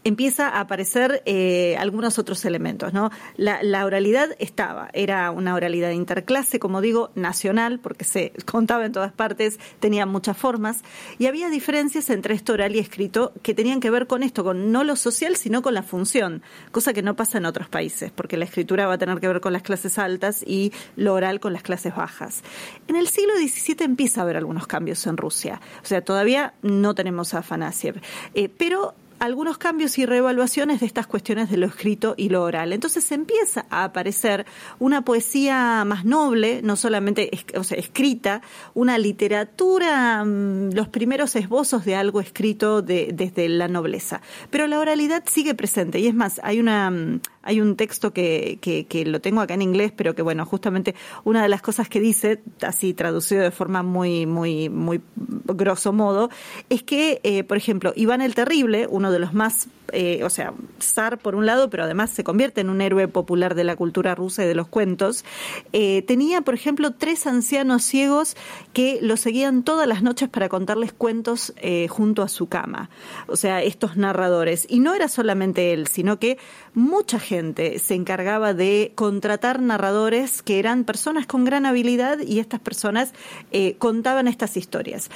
[0.08, 2.93] empieza a aparecer eh, algunos otros elementos.
[2.93, 3.12] ¿no?
[3.36, 9.12] La, oralidad estaba, era una oralidad interclase, como digo, nacional, porque se contaba en todas
[9.12, 10.84] partes, tenía muchas formas,
[11.20, 14.72] y había diferencias entre esto oral y escrito que tenían que ver con esto, con
[14.72, 16.41] no lo social, sino con la función,
[16.72, 19.41] cosa que no pasa en otros países, porque la escritura va a tener que ver
[19.41, 22.43] con las clases altas y lo oral con las clases bajas.
[22.88, 26.96] En el siglo XVII empieza a haber algunos cambios en Rusia, o sea, todavía no
[26.96, 28.02] tenemos a Afanasiev,
[28.34, 32.73] eh, pero algunos cambios y reevaluaciones de estas cuestiones de lo escrito y lo oral.
[32.73, 34.45] Entonces empieza a aparecer
[34.80, 38.41] una poesía más noble, no solamente o sea, escrita,
[38.73, 44.21] una literatura, mm, los primeros esbozos de algo escrito de, desde la nobleza.
[44.49, 48.60] Pero la oralidad sigue presente y es más, hay una mm, hay un texto que,
[48.62, 52.02] que, lo tengo acá en inglés, pero que bueno, justamente una de las cosas que
[52.02, 56.30] dice, así traducido de forma muy, muy, muy grosso modo,
[56.70, 60.54] es que, eh, por ejemplo, Iván el Terrible, uno de los más, eh, o sea,
[60.82, 64.14] zar por un lado, pero además se convierte en un héroe popular de la cultura
[64.14, 65.24] rusa y de los cuentos,
[65.72, 68.36] eh, tenía, por ejemplo, tres ancianos ciegos
[68.74, 71.54] que lo seguían todas las noches para contarles cuentos
[71.90, 72.90] junto a su cama.
[73.28, 74.66] O sea, estos narradores.
[74.70, 76.38] Y no era solamente él, sino que
[76.74, 77.37] mucha gente
[77.80, 83.13] se encargaba de contratar narradores que eran personas con gran habilidad y estas personas
[83.52, 85.10] eh, contaban estas historias.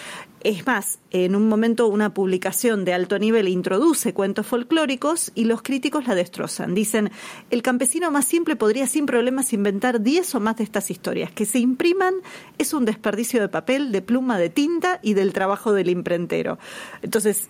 [0.43, 5.61] Es más, en un momento una publicación de alto nivel introduce cuentos folclóricos y los
[5.61, 6.73] críticos la destrozan.
[6.73, 7.11] Dicen,
[7.51, 11.31] el campesino más simple podría sin problemas inventar 10 o más de estas historias.
[11.31, 12.15] Que se impriman
[12.57, 16.57] es un desperdicio de papel, de pluma, de tinta y del trabajo del imprentero.
[17.03, 17.47] Entonces,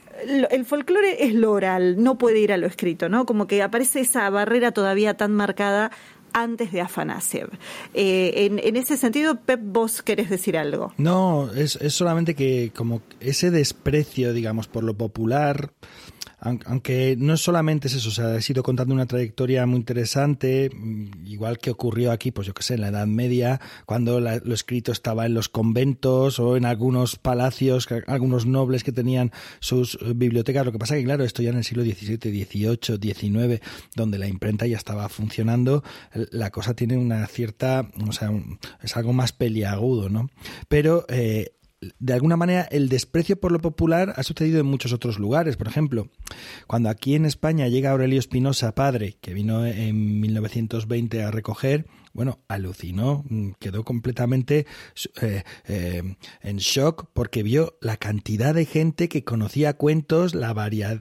[0.50, 3.26] el folclore es lo oral, no puede ir a lo escrito, ¿no?
[3.26, 5.92] Como que aparece esa barrera todavía tan marcada
[6.34, 7.50] antes de Afanasiev.
[7.94, 10.94] Eh, en, ese sentido, Pep, vos querés decir algo.
[10.98, 15.72] No, es, es solamente que como ese desprecio, digamos, por lo popular,
[16.42, 21.28] aunque no solamente es eso, o sea, ha sido contando una trayectoria muy interesante, mm,
[21.28, 24.92] igual que ocurrió aquí, pues yo que sé, en la Edad Media, cuando lo escrito
[24.92, 30.66] estaba en los conventos o en algunos palacios, algunos nobles que tenían sus eh, bibliotecas.
[30.66, 33.62] Lo que pasa que, claro, esto ya en el siglo XVII, XVIII, XIX,
[33.96, 35.84] donde la imprenta ya estaba funcionando,
[36.32, 38.32] la cosa tiene una cierta, o sea,
[38.82, 40.32] es algo más peliagudo, ¿no?
[40.68, 41.54] Pero eh,
[42.00, 45.58] de alguna manera el desprecio por lo popular ha sucedido en muchos otros lugares.
[45.58, 46.10] Por ejemplo,
[46.68, 52.40] cuando aquí en España llega Aurelio Espinosa, padre, que vino en 1920 a recoger, bueno,
[52.48, 54.66] alucinó, mm, quedó completamente
[55.22, 60.54] eh, eh, en shock porque vio la cantidad de gente que conocía cuentos, la,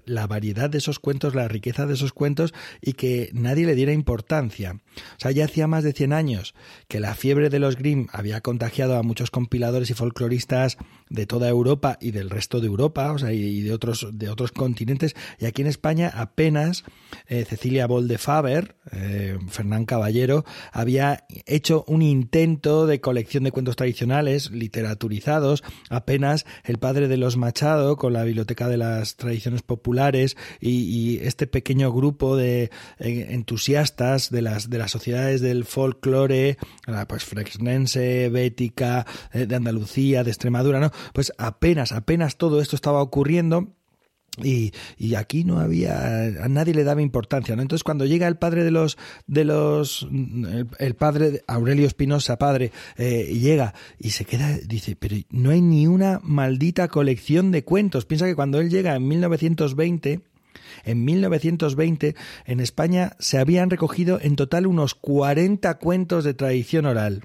[0.05, 3.93] la variedad de esos cuentos, la riqueza de esos cuentos y que nadie le diera
[3.93, 4.81] importancia.
[4.97, 6.55] O sea, ya hacía más de 100 años
[6.89, 10.77] que la fiebre de los Grimm había contagiado a muchos compiladores y folcloristas
[11.09, 14.53] de toda Europa y del resto de Europa, o sea, y de otros, de otros
[14.53, 15.15] continentes.
[15.39, 16.85] Y aquí en España apenas
[17.27, 18.77] eh, Cecilia Boll de Faber,
[19.49, 21.00] Fernán Caballero, había
[21.47, 27.97] hecho un intento de colección de cuentos tradicionales, literaturizados, apenas el padre de los Machado
[27.97, 34.43] con la Biblioteca de las Tradiciones Populares y, este pequeño grupo de eh, entusiastas de
[34.43, 36.57] las, de las sociedades del folclore,
[37.09, 40.91] pues frexnense, bética, eh, de Andalucía, de Extremadura, ¿no?
[41.13, 43.75] Pues apenas, apenas todo esto estaba ocurriendo
[44.43, 47.63] y, y, aquí no había a nadie le daba importancia ¿no?
[47.63, 50.07] entonces cuando llega el padre de los de los
[50.79, 55.87] el, padre Aurelio Espinosa padre eh, llega y se queda dice pero no hay ni
[55.87, 60.21] una maldita colección de cuentos piensa que cuando él llega en 1920
[60.85, 62.15] en 1920
[62.47, 67.25] en España se habían recogido en total unos 40 cuentos de tradición oral.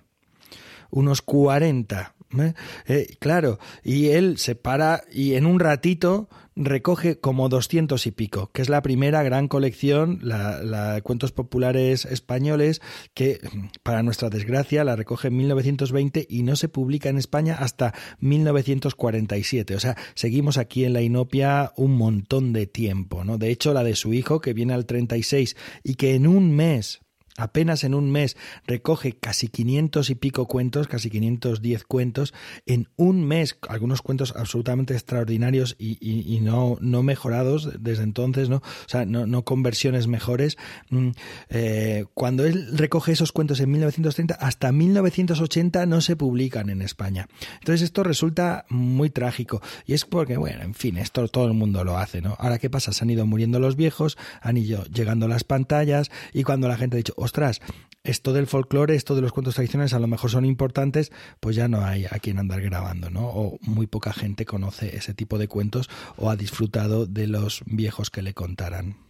[0.91, 2.53] Unos 40 ¿eh?
[2.87, 8.49] Eh, claro y él se para y en un ratito recoge como doscientos y pico,
[8.53, 12.81] que es la primera gran colección, la, de cuentos populares españoles,
[13.13, 13.41] que
[13.83, 19.75] para nuestra desgracia la recoge en 1920 y no se publica en España hasta 1947.
[19.75, 23.37] O sea, seguimos aquí en la inopia un montón de tiempo, ¿no?
[23.37, 27.01] De hecho, la de su hijo, que viene al 36 y que en un mes
[27.37, 32.33] apenas en un mes recoge casi 500 y pico cuentos, casi 510 cuentos,
[32.65, 38.57] en un mes, algunos cuentos absolutamente extraordinarios y, no, no mejorados desde entonces, ¿no?
[38.57, 40.57] O sea, no, no con versiones mejores.
[40.89, 41.09] Mm,
[41.49, 47.27] eh, cuando él recoge esos cuentos en 1930, hasta 1980 no se publican en España.
[47.59, 49.61] Entonces esto resulta muy trágico.
[49.85, 52.35] Y es porque, bueno, en fin, esto todo el mundo lo hace, ¿no?
[52.39, 52.93] Ahora, ¿qué pasa?
[52.93, 56.95] Se han ido muriendo los viejos, han ido llegando las pantallas y cuando la gente
[56.95, 57.61] ha dicho, ostras,
[58.03, 61.67] esto del folclore, esto de los cuentos tradicionales a lo mejor son importantes, pues ya
[61.67, 63.27] no hay a quien andar grabando, ¿no?
[63.27, 68.09] O muy poca gente conoce ese tipo de cuentos o ha disfrutado de los viejos
[68.09, 69.04] que le contaran.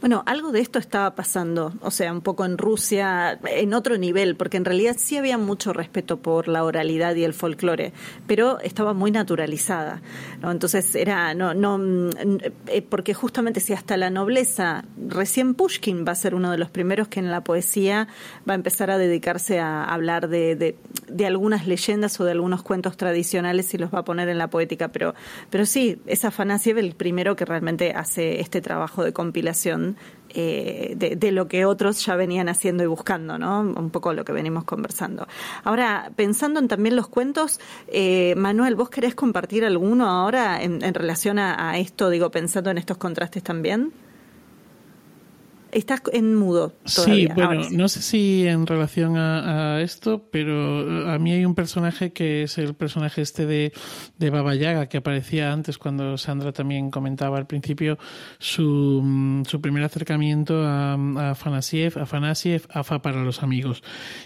[0.00, 4.36] Bueno, algo de esto estaba pasando, o sea, un poco en Rusia, en otro nivel,
[4.36, 7.92] porque en realidad sí había mucho respeto por la oralidad y el folclore,
[8.26, 10.02] pero estaba muy naturalizada.
[10.42, 12.38] Entonces era, no, no, mm,
[12.68, 16.70] eh, porque justamente si hasta la nobleza, recién Pushkin va a ser uno de los
[16.70, 18.08] primeros que en la poesía
[18.48, 20.76] va a empezar a dedicarse a hablar de, de,
[21.08, 24.48] de algunas leyendas o de algunos cuentos tradicionales y los va a poner en la
[24.48, 25.14] poética, pero,
[25.50, 29.67] pero sí, es Afanasiev el primero que realmente hace este trabajo de compilación
[30.30, 33.60] eh, de, lo que otros ya venían haciendo y buscando, ¿no?
[33.60, 35.26] Un poco lo que venimos conversando.
[35.64, 41.38] Ahora, pensando en también los cuentos, eh, Manuel, ¿vos querés compartir alguno ahora en, relación
[41.38, 43.92] a, a, esto, digo, pensando en estos contrastes también?
[45.78, 46.72] Estás en mudo.
[46.92, 47.28] Todavía.
[47.28, 52.12] Sí, bueno, no sé si en relación a, esto, pero a mí hay un personaje
[52.12, 53.72] que es el personaje este de,
[54.18, 57.96] de Baba Yaga, que aparecía antes cuando Sandra también comentaba al principio
[58.40, 63.84] su, su primer acercamiento a, a Afanasiev, Afanasiev, AFA para los amigos.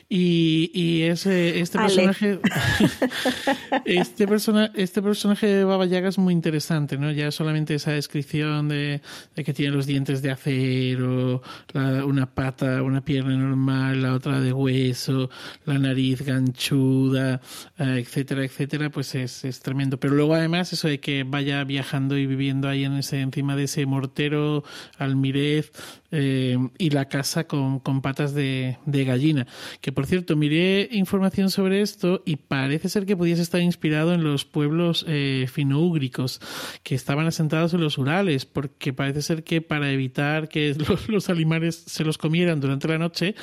[0.08, 2.40] Y, y ese, este personaje,
[3.84, 7.12] este, persona, este personaje de Baba Yaga es muy interesante, ¿no?
[7.12, 9.02] Ya solamente esa descripción de,
[9.36, 11.41] de que tiene los dientes de acero,
[11.74, 15.30] una pata, una pierna normal, la otra de hueso,
[15.64, 17.40] la nariz ganchuda,
[17.78, 19.98] eh, etcétera, etcétera, pues es, es, tremendo.
[19.98, 23.64] Pero luego además eso de que vaya viajando y viviendo ahí en ese, encima de
[23.64, 24.64] ese mortero
[24.98, 25.72] almirez,
[26.12, 29.46] eh, y la casa con, con patas de, de, gallina.
[29.80, 34.22] Que por cierto, miré información sobre esto y parece ser que pudiese estar inspirado en
[34.22, 36.40] los pueblos eh, finoúgricos
[36.82, 41.30] que estaban asentados en los Urales, porque parece ser que para evitar que los, los
[41.30, 43.34] animales se los comieran durante la noche,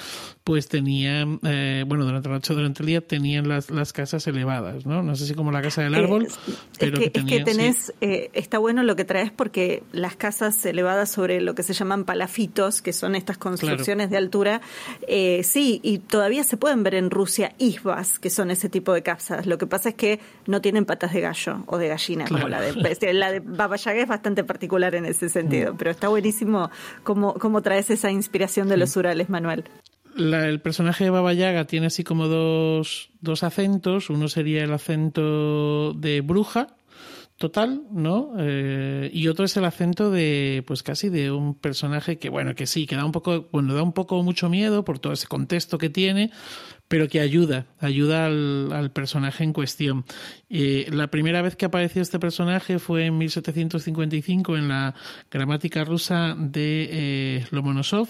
[0.43, 4.85] pues tenían, eh, bueno, durante la noche, durante el día tenían las, las casas elevadas,
[4.85, 5.03] ¿no?
[5.03, 6.27] No sé si como la casa del árbol,
[6.79, 10.65] pero es que, es que tenés, eh, está bueno lo que traes porque las casas
[10.65, 14.61] elevadas sobre lo que se llaman palafitos, que son estas construcciones de altura,
[15.07, 19.01] eh, sí, y todavía se pueden ver en Rusia isbas, que son ese tipo de
[19.01, 19.45] casas.
[19.45, 22.61] Lo que pasa es que no tienen patas de gallo o de gallina, como la
[22.61, 25.77] de, la de Baba Yaga es bastante particular en ese sentido, mm.
[25.77, 26.69] pero está buenísimo
[27.03, 29.63] cómo, cómo traes esa inspiración de los Urales, Manuel.
[30.15, 34.09] La, el personaje de Baba Yaga tiene así como dos, dos acentos.
[34.09, 36.67] Uno sería el acento de bruja,
[37.39, 38.33] total, ¿no?
[38.37, 42.67] Eh, y otro es el acento de, pues casi de un personaje que, bueno, que
[42.67, 45.77] sí, que da un poco, bueno, da un poco mucho miedo por todo ese contexto
[45.77, 46.31] que tiene,
[46.89, 50.03] pero que ayuda, ayuda al, al personaje en cuestión.
[50.49, 54.95] Eh, la primera vez que apareció este personaje fue en 1755 en la
[55.29, 58.09] gramática rusa de eh, Lomonosov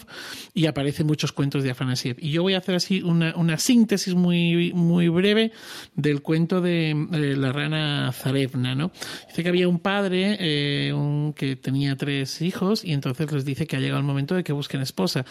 [0.53, 2.15] y aparece en muchos cuentos de Afanasiev.
[2.19, 5.51] Y yo voy a hacer así una, una síntesis muy, muy breve
[5.95, 8.75] del cuento de eh, la rana Zarevna.
[8.75, 8.91] ¿no?
[9.27, 13.67] Dice que había un padre eh, un, que tenía tres hijos y entonces les dice
[13.67, 15.25] que ha llegado el momento de que busquen esposa.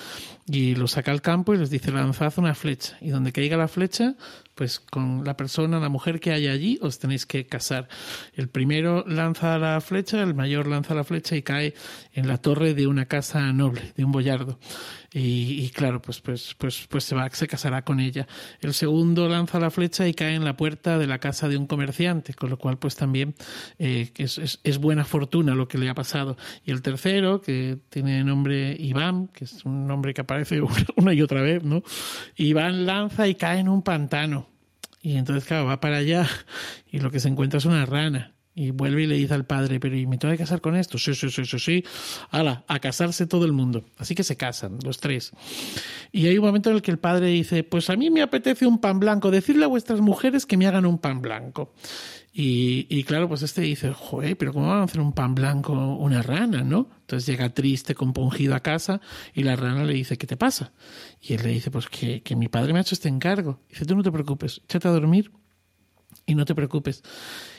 [0.47, 2.99] Y los saca al campo y les dice lanzad una flecha.
[3.01, 4.17] Y donde caiga la flecha,
[4.57, 7.87] pues con la persona, la mujer que haya allí, os tenéis que casar.
[8.35, 11.75] El primero lanza la flecha, el mayor lanza la flecha y cae
[12.15, 14.59] en la torre de una casa noble, de un boyardo.
[15.13, 18.27] Y, y, claro, pues, pues, pues, pues se va, se casará con ella.
[18.61, 21.67] El segundo lanza la flecha y cae en la puerta de la casa de un
[21.67, 23.35] comerciante, con lo cual, pues también
[23.79, 26.37] eh, es, es, buena fortuna lo que le ha pasado.
[26.63, 30.61] Y el tercero, que tiene nombre Iván, que es un nombre que aparece
[30.97, 31.83] una y otra vez, ¿no?
[32.37, 34.49] Iván lanza y cae en un pantano.
[35.01, 36.29] Y entonces, claro, va para allá
[36.91, 38.35] y lo que se encuentra es una rana.
[38.59, 40.99] Y vuelve y le dice al padre, pero ¿y me tengo que casar con esto?
[40.99, 41.85] Sí, sí, sí, sí, sí.
[42.33, 43.85] Hala, a casarse todo el mundo.
[43.99, 45.31] Así que se casan, los tres.
[46.11, 48.67] Y hay un momento en el que el padre dice, pues a mí me apetece
[48.67, 49.31] un pan blanco.
[49.31, 51.73] Decidle a vuestras mujeres que me hagan un pan blanco.
[52.33, 55.73] Y, y, claro, pues este dice, joder, pero ¿cómo van a hacer un pan blanco
[55.95, 56.89] una rana, no?
[57.03, 59.01] Entonces llega triste, compungido a casa
[59.35, 60.73] y la rana le dice, ¿qué te pasa?
[61.23, 63.61] Y él le dice, pues que, que mi padre me ha hecho este encargo.
[63.69, 65.31] dice, tú no te preocupes, échate a dormir
[66.27, 67.05] y no te preocupes.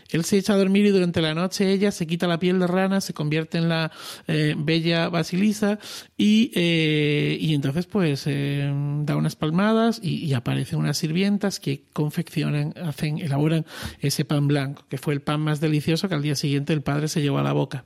[0.09, 2.67] Él se echa a dormir y durante la noche ella se quita la piel de
[2.67, 3.91] rana, se convierte en la
[4.27, 5.79] eh, bella Basilisa
[6.17, 8.71] y, eh, y entonces pues eh,
[9.03, 13.65] da unas palmadas y, y, aparecen unas sirvientas que confeccionan, hacen, elaboran
[13.99, 17.07] ese pan blanco, que fue el pan más delicioso que al día siguiente el padre
[17.07, 17.85] se llevó a la boca.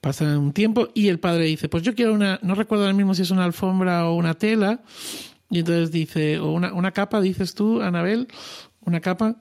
[0.00, 3.14] Pasa un tiempo y el padre dice, pues yo quiero una, no recuerdo ahora mismo
[3.14, 4.80] si es una alfombra o una tela,
[5.50, 8.28] y entonces dice, o una, una capa, dices tú, Anabel,
[8.84, 9.36] una capa,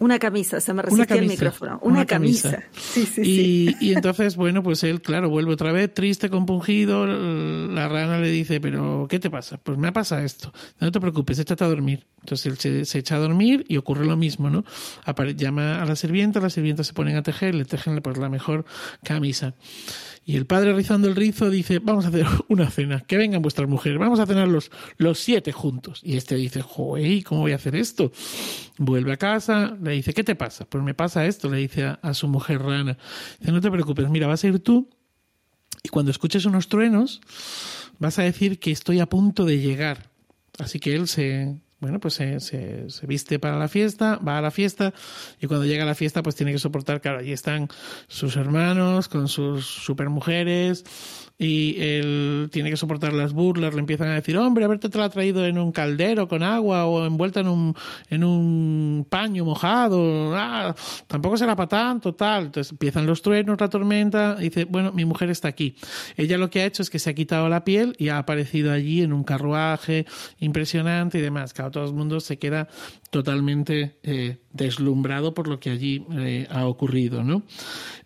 [0.00, 1.78] una camisa, se me resistía el micrófono.
[1.82, 2.52] Una, una camisa.
[2.52, 2.68] camisa.
[2.80, 3.76] Sí, sí, y, sí.
[3.80, 7.06] y entonces, bueno, pues él, claro, vuelve otra vez, triste, compungido.
[7.06, 9.58] La rana le dice, pero ¿qué te pasa?
[9.58, 10.52] Pues me ha pasado esto.
[10.80, 12.06] No te preocupes, échate a dormir.
[12.20, 14.64] Entonces él se, se, echa a dormir y ocurre lo mismo, ¿no?
[15.04, 18.30] Apare llama a la sirvienta, las sirvientas se ponen a tejer, le tejen pues, la
[18.30, 18.64] mejor
[19.04, 19.54] camisa.
[20.30, 23.68] Y el padre rizando el rizo dice, vamos a hacer una cena, que vengan vuestras
[23.68, 26.02] mujeres, vamos a cenar los, los siete juntos.
[26.04, 28.12] Y este dice, joder, ¿cómo voy a hacer esto?
[28.78, 30.66] Vuelve a casa, le dice, ¿qué te pasa?
[30.66, 32.96] Pues me pasa esto, le dice a, a su mujer rana.
[33.40, 34.88] Dice, no te preocupes, mira, vas a ir tú
[35.82, 37.20] y cuando escuches unos truenos
[37.98, 40.10] vas a decir que estoy a punto de llegar.
[40.60, 44.92] Así que él se, bueno, pues se, viste para la fiesta, va a la fiesta
[45.40, 47.68] y cuando llega a la fiesta pues tiene que soportar, claro, allí están
[48.06, 50.84] sus hermanos con sus supermujeres
[51.40, 55.08] y él tiene que soportar las burlas, le empiezan a decir, hombre, haberte te la
[55.08, 57.74] traído en un caldero con agua o envuelta en un,
[58.10, 60.74] en un paño mojado, ah,
[61.06, 62.46] tampoco será para tanto, tal.
[62.46, 65.76] Entonces empiezan los truenos, la tormenta, dice, bueno, mi mujer está aquí.
[66.18, 68.70] Ella lo que ha hecho es que se ha quitado la piel y ha aparecido
[68.70, 70.04] allí en un carruaje
[70.40, 71.54] impresionante y demás.
[71.54, 72.68] Claro, todo el mundo se queda
[73.10, 77.42] totalmente eh, deslumbrado por lo que allí eh, ha ocurrido, ¿no?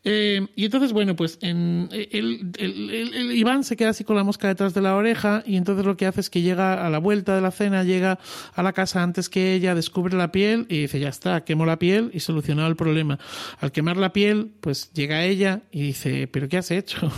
[0.03, 4.17] Eh, y entonces, bueno, pues en, el, el, el, el, Iván se queda así con
[4.17, 6.91] la mosca detrás de la oreja y entonces lo que hace es que llega a
[6.91, 8.19] la vuelta de la cena, llega
[8.55, 11.79] a la casa antes que ella, descubre la piel y dice, ya está, quemo la
[11.79, 13.19] piel y solucionado el problema.
[13.61, 17.11] Al quemar la piel, pues llega ella y dice, ¿pero qué has hecho?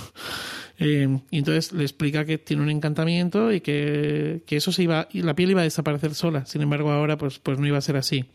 [0.79, 5.09] Eh, y entonces le explica que tiene un encantamiento y que, que eso se iba,
[5.11, 6.45] y la piel iba a desaparecer sola.
[6.47, 8.27] Sin embargo, ahora pues, pues no iba a ser así.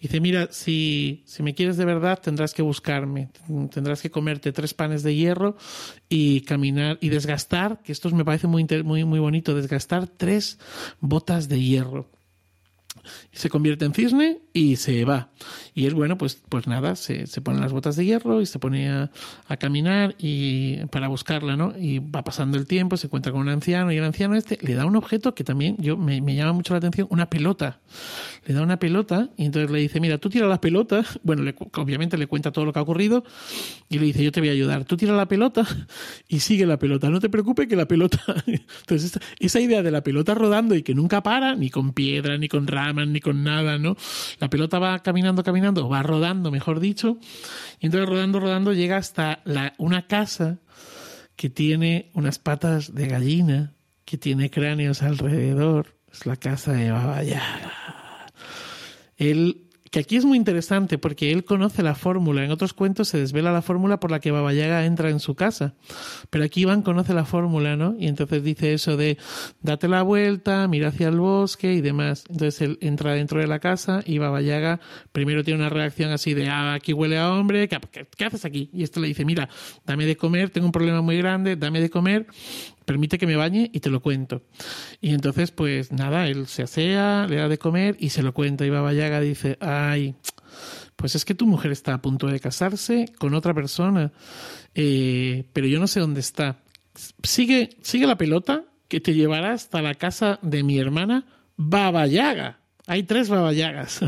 [0.00, 3.30] dice, mira, si, si me quieres de verdad, tendrás que buscarme,
[3.70, 5.56] tendrás que comerte tres panes de hierro
[6.08, 10.58] y caminar y desgastar, que esto me parece muy, muy, muy bonito, desgastar tres
[11.00, 12.08] botas de hierro
[13.32, 15.28] se convierte en cisne y se va.
[15.74, 18.58] Y es bueno, pues, pues nada, se, se pone las botas de hierro y se
[18.58, 19.10] pone a,
[19.58, 21.72] caminar y para buscarla, ¿no?
[21.78, 24.74] Y va pasando el tiempo, se encuentra con un anciano y el anciano este le
[24.74, 27.78] da un objeto que también yo me, llama mucho la atención, una pelota.
[28.46, 32.18] Le da una pelota y entonces le dice, mira, tú tira la pelota, bueno, obviamente
[32.18, 33.24] le cuenta todo lo que ha ocurrido
[33.88, 35.64] y le dice, yo te voy a ayudar, tú tira la pelota
[36.28, 38.20] y sigue la pelota, no te preocupes que la pelota...
[38.80, 42.48] Entonces esa idea de la pelota rodando y que nunca para, ni con piedra, ni
[42.48, 43.96] con rama, ni con nada, ¿no?
[44.40, 47.18] La pelota va caminando, caminando, va rodando, mejor dicho,
[47.80, 50.58] y entonces rodando, rodando llega hasta la, una casa
[51.36, 53.74] que tiene unas patas de gallina,
[54.04, 55.94] que tiene cráneos alrededor.
[56.10, 58.26] Es la casa de Baba Yaga.
[59.16, 62.44] Él que aquí es muy interesante porque él conoce la fórmula.
[62.44, 65.34] En otros cuentos se desvela la fórmula por la que Baba Yaga entra en su
[65.34, 65.74] casa.
[66.30, 67.96] Pero aquí Iván conoce la fórmula, ¿no?
[67.98, 69.18] Y entonces dice eso de
[69.62, 72.24] date la vuelta, mira hacia el bosque y demás.
[72.28, 74.38] Entonces él entra dentro de la casa y Baba
[75.12, 77.78] primero tiene una reacción así de ah, aquí huele a hombre, ¿qué,
[78.16, 78.70] qué haces aquí?
[78.72, 79.48] Y esto le dice, mira,
[79.86, 82.26] dame de comer, tengo un problema muy grande, dame de comer
[82.88, 84.42] permite que me bañe y te lo cuento.
[85.02, 88.64] Y entonces, pues nada, él se asea, le da de comer y se lo cuenta.
[88.64, 90.14] Y Baba Yaga dice, ay,
[90.96, 94.10] pues es que tu mujer está a punto de casarse con otra persona,
[94.74, 96.62] eh, pero yo no sé dónde está.
[97.22, 101.26] Sigue, sigue la pelota que te llevará hasta la casa de mi hermana
[101.56, 102.57] Baba Yaga.
[102.88, 104.00] Hay tres babayagas.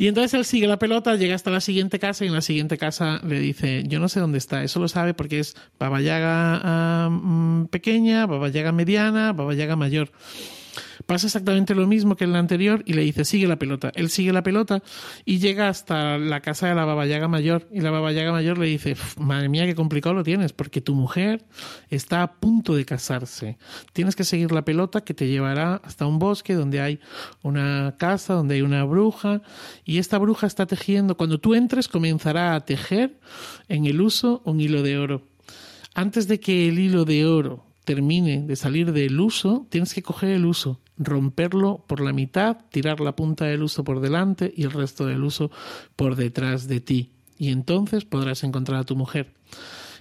[0.00, 2.78] Y entonces él sigue la pelota, llega hasta la siguiente casa y en la siguiente
[2.78, 7.66] casa le dice, yo no sé dónde está, eso lo sabe porque es babayaga mm,
[7.66, 10.12] pequeña, babayaga mediana, babayaga mayor.
[11.06, 13.92] Pasa exactamente lo mismo que en la anterior y le dice, sigue la pelota.
[13.94, 14.82] Él sigue la pelota
[15.24, 17.68] y llega hasta la casa de la babayaga mayor.
[17.72, 21.44] Y la babayaga mayor le dice, madre mía, qué complicado lo tienes, porque tu mujer
[21.90, 23.58] está a punto de casarse.
[23.92, 27.00] Tienes que seguir la pelota que te llevará hasta un bosque donde hay
[27.42, 29.42] una casa, donde hay una bruja.
[29.84, 33.18] Y esta bruja está tejiendo, cuando tú entres, comenzará a tejer
[33.68, 35.22] en el uso un hilo de oro.
[35.94, 40.30] Antes de que el hilo de oro termine de salir del uso, tienes que coger
[40.30, 44.72] el uso, romperlo por la mitad, tirar la punta del uso por delante y el
[44.72, 45.50] resto del uso
[45.96, 47.10] por detrás de ti.
[47.38, 49.32] Y entonces podrás encontrar a tu mujer.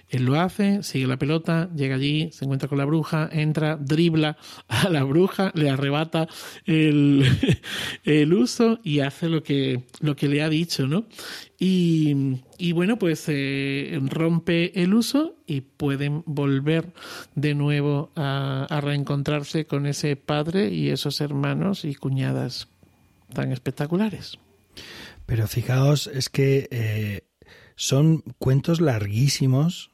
[0.10, 4.38] Él lo hace, sigue la pelota, llega allí, se encuentra con la bruja, entra, dribla
[4.68, 6.28] a la bruja, le arrebata
[6.66, 11.06] el, uso y hace lo que, lo que le ha dicho, ¿no?
[11.60, 16.94] Y, y bueno, pues eh, rompe el uso y pueden volver
[17.36, 22.68] de nuevo a, a reencontrarse con ese padre y esos hermanos y cuñadas
[23.34, 24.38] tan espectaculares.
[25.26, 27.24] Pero fijaos, es que eh,
[27.76, 29.92] son cuentos larguísimos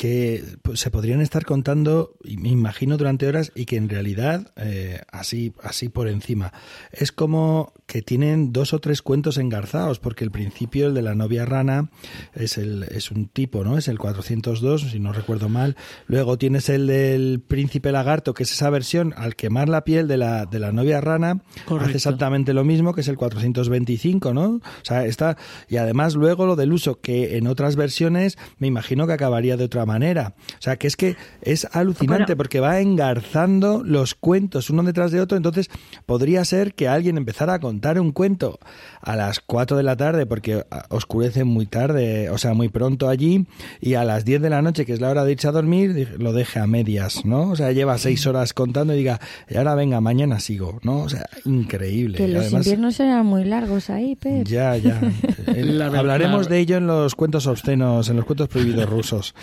[0.00, 5.02] que pues, se podrían estar contando, me imagino, durante horas y que en realidad, eh,
[5.12, 6.54] así, así por encima,
[6.90, 11.14] es como que tienen dos o tres cuentos engarzados, porque el principio, el de la
[11.14, 11.90] novia rana,
[12.32, 13.76] es, el, es un tipo, ¿no?
[13.76, 15.76] Es el 402, si no recuerdo mal.
[16.06, 20.16] Luego tienes el del príncipe lagarto, que es esa versión, al quemar la piel de
[20.16, 21.42] la, de la novia rana,
[21.78, 24.48] hace exactamente lo mismo, que es el 425, ¿no?
[24.48, 25.36] O sea, está,
[25.68, 29.64] y además luego lo del uso, que en otras versiones me imagino que acabaría de
[29.64, 29.89] otra manera.
[29.98, 35.20] O sea, que es que es alucinante porque va engarzando los cuentos uno detrás de
[35.20, 35.70] otro, entonces
[36.06, 38.58] podría ser que alguien empezara a contar un cuento
[39.00, 43.46] a las 4 de la tarde porque oscurece muy tarde, o sea, muy pronto allí,
[43.80, 46.16] y a las 10 de la noche, que es la hora de irse a dormir,
[46.18, 47.50] lo deje a medias, ¿no?
[47.50, 51.00] O sea, lleva 6 horas contando y diga, y ahora venga, mañana sigo, ¿no?
[51.00, 52.18] O sea, increíble.
[52.18, 54.46] Que los inviernos eran muy largos ahí, Pep.
[54.46, 55.00] Ya, ya.
[55.96, 59.34] hablaremos de ello en los cuentos obscenos, en los cuentos prohibidos rusos.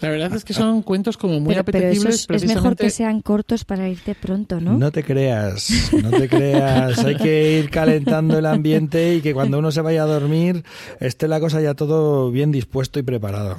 [0.00, 2.26] La verdad es que son cuentos como muy apetecibles.
[2.28, 4.76] es, mejor que sean cortos para irte pronto, ¿no?
[4.76, 6.98] No te creas, no te creas.
[7.04, 10.64] Hay que ir calentando el ambiente y que cuando uno se vaya a dormir
[11.00, 13.56] esté la cosa ya todo bien dispuesto y preparado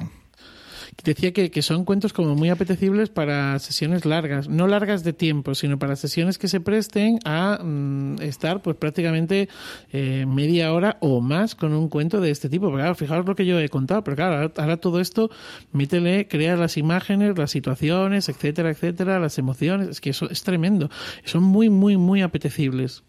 [1.04, 5.54] decía que, que, son cuentos como muy apetecibles para sesiones largas, no largas de tiempo,
[5.54, 9.48] sino para sesiones que se presten a mm, estar pues prácticamente
[9.92, 12.70] eh, media hora o más con un cuento de este tipo.
[12.70, 15.30] Porque fijaos lo que yo he contado, pero claro, ahora, todo esto,
[15.72, 20.90] métele, crea las imágenes, las situaciones, etcétera, etcétera, las emociones, es que eso es tremendo.
[21.24, 23.04] Son muy, muy, muy apetecibles.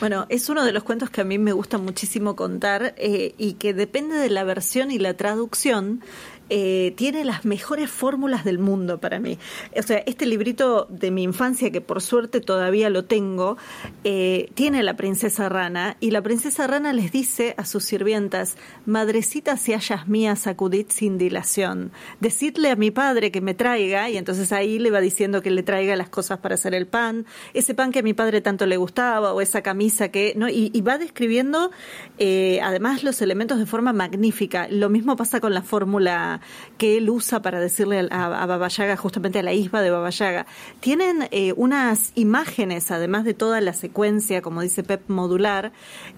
[0.00, 3.54] Bueno, es uno de los cuentos que a mí me gusta muchísimo contar eh, y
[3.54, 6.02] que depende de la versión y la traducción.
[6.50, 9.38] Eh, tiene las mejores fórmulas del mundo para mí.
[9.76, 13.58] O sea, este librito de mi infancia, que por suerte todavía lo tengo,
[14.04, 19.68] eh, tiene la princesa rana y la princesa rana les dice a sus sirvientas, madrecitas
[19.68, 21.92] y hayas mías, sacudid sin dilación.
[22.20, 25.62] Decidle a mi padre que me traiga, y entonces ahí le va diciendo que le
[25.62, 28.78] traiga las cosas para hacer el pan, ese pan que a mi padre tanto le
[28.78, 30.34] gustaba, o esa camisa que...
[30.36, 30.48] ¿no?
[30.48, 31.70] Y, va describiendo
[32.18, 34.68] eh, además los elementos de forma magnífica.
[34.70, 36.40] Lo mismo pasa con la fórmula
[36.78, 40.10] que él usa para decirle a, a Baba Yaga, justamente a la isba de Baba
[40.10, 40.46] Yaga.
[40.80, 45.72] Tienen eh, unas imágenes, además de toda la secuencia, como dice Pep, modular,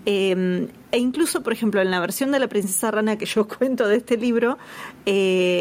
[0.06, 3.88] eh, e incluso, por ejemplo, en la versión de la princesa rana que yo cuento
[3.88, 4.58] de este libro,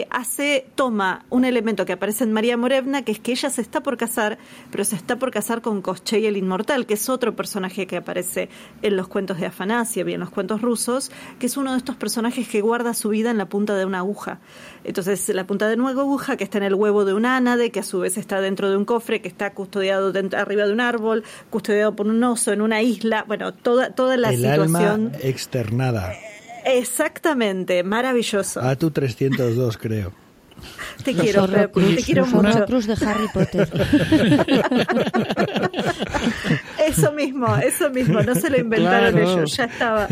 [0.10, 3.82] hace, toma un elemento que aparece en María Morevna, que es que ella se está
[3.82, 4.38] por casar,
[4.72, 8.50] pero se está por casar con Koschei el Inmortal, que es otro personaje que aparece
[8.82, 11.96] en los cuentos de Afanasiev y en los cuentos rusos, que es uno de estos
[11.96, 14.40] personajes que guarda su vida en la punta de una aguja.
[14.84, 17.80] Entonces, la punta de una aguja que está en el huevo de un ánade, que
[17.80, 20.82] a su vez está dentro de un cofre, que está custodiado dentro, arriba de un
[20.82, 26.14] árbol, custodiado por un oso en una isla, bueno, toda, toda la situación externada.
[26.66, 28.62] Exactamente, maravilloso.
[28.62, 30.14] A tu 302, creo.
[31.04, 32.66] Te quiero, te quiero mucho.
[32.66, 33.70] Cruz de Harry Potter.
[37.00, 40.08] eso mismo, eso mismo, no se lo inventaron ellos, ya estaba.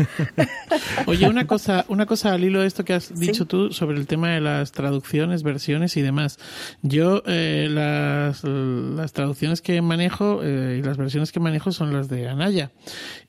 [1.06, 4.06] Oye, una cosa, una cosa al hilo de esto que has dicho tú sobre el
[4.06, 6.38] tema de las traducciones, versiones y demás.
[6.82, 12.08] Yo eh, las, las traducciones que manejo eh, y las versiones que manejo son las
[12.08, 12.70] de Anaya.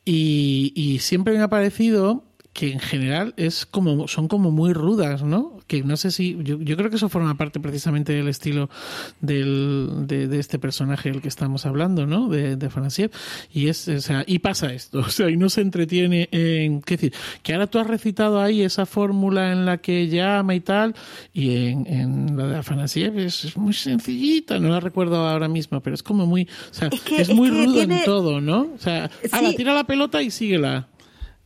[0.06, 2.29] Y, y siempre me ha parecido
[2.60, 5.62] que en general es como son como muy rudas, ¿no?
[5.66, 8.70] Que no sé si yo, yo creo que eso forma parte precisamente del estilo
[9.22, 12.28] del, de, este personaje del que estamos hablando, ¿no?
[12.28, 13.12] De, de Fanasiev
[13.54, 16.98] y es, o sea, y pasa esto, o sea, y no se entretiene en qué
[16.98, 20.96] decir, que ahora tú has recitado ahí esa fórmula en la que llama y tal
[21.32, 25.94] y en, en la de Afanasiev es, muy sencillita, no la recuerdo ahora mismo, pero
[25.94, 28.68] es como muy, o sea, es, muy rudo en todo, ¿no?
[28.76, 29.10] O sea,
[29.56, 30.90] tira la pelota y síguela.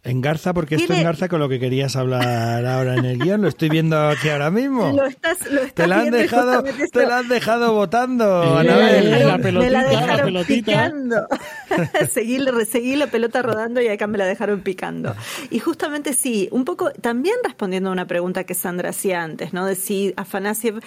[0.06, 3.42] Engarza, porque esto engarza con lo que querías hablar ahora en el guion.
[3.42, 4.92] Lo estoy viendo aquí ahora mismo.
[4.92, 9.38] Lo estás, lo estás te la han dejado, te la han dejado votando, eh, La
[9.38, 11.28] pelotita, me la dejaron picando.
[12.12, 12.38] seguí,
[12.70, 15.16] seguí, la pelota rodando y acá me la dejaron picando.
[15.50, 19.66] Y justamente sí, un poco también respondiendo a una pregunta que Sandra hacía antes, ¿no?
[19.66, 20.82] De si Afanasiev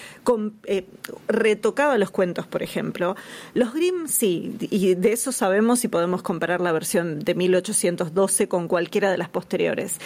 [0.67, 0.85] eh,
[1.27, 3.17] retocaba los cuentos, por ejemplo.
[3.55, 8.69] Los Grimm sí, y de eso sabemos y podemos comparar la versión de 1812 con
[8.69, 9.99] cualquiera de las posteriores.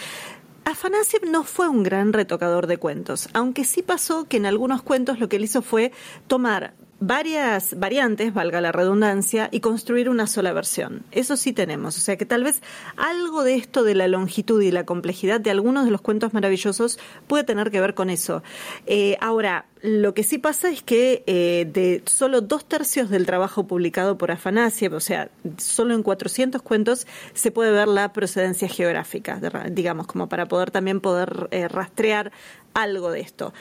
[0.63, 5.19] Afanasiev no fue un gran retocador de cuentos, aunque sí pasó que en algunos cuentos
[5.19, 5.91] lo que él hizo fue
[6.27, 11.03] tomar varias variantes, valga la redundancia, y construir una sola versión.
[11.11, 11.97] Eso sí tenemos.
[11.97, 12.61] O sea que tal vez
[12.95, 16.99] algo de esto de la longitud y la complejidad de algunos de los cuentos maravillosos
[17.27, 18.43] puede tener que ver con eso.
[18.85, 23.65] Eh, ahora, lo que sí pasa es que eh, de solo dos tercios del trabajo
[23.65, 29.41] publicado por Afanasiev, o sea, solo en 400 cuentos, se puede ver la procedencia geográfica,
[29.71, 32.31] digamos, como para poder también poder eh, rastrear
[32.73, 33.53] algo de esto.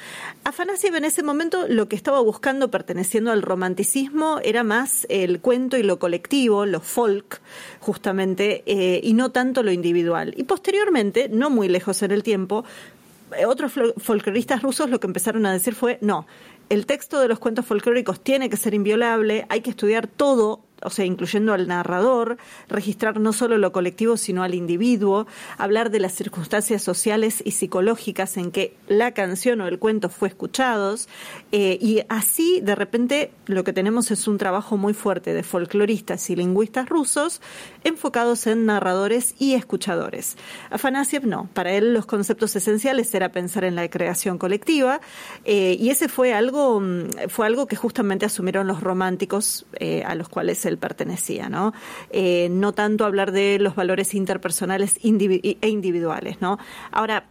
[0.44, 5.76] Afanasiev en ese momento lo que estaba buscando perteneciendo al romanticismo era más el cuento
[5.76, 7.40] y lo colectivo, lo folk,
[7.80, 10.34] justamente, eh, y no tanto lo individual.
[10.36, 12.64] Y posteriormente, no muy lejos en el tiempo,
[13.36, 16.26] eh, otros folcloristas rusos lo que empezaron a decir fue, no,
[16.68, 20.91] el texto de los cuentos folclóricos tiene que ser inviolable, hay que estudiar todo o
[20.91, 25.26] sea, incluyendo al narrador, registrar no solo lo colectivo, sino al individuo,
[25.59, 30.28] hablar de las circunstancias sociales y psicológicas en que la canción o el cuento fue
[30.28, 31.09] escuchados,
[31.53, 36.31] eh, y así de repente lo que tenemos es un trabajo muy fuerte de folcloristas
[36.31, 37.41] y lingüistas rusos
[37.85, 40.37] enfocados en narradores y escuchadores.
[40.70, 45.01] Afanasiev no, para él los conceptos esenciales era pensar en la creación colectiva,
[45.45, 50.14] eh, y ese fue algo, mm, fue algo que justamente asumieron los románticos eh, a
[50.14, 51.72] los cuales él pertenecía, ¿no?
[52.10, 56.58] Eh, no tanto hablar de los valores interpersonales e individuales, ¿no?
[56.90, 57.26] Ahora,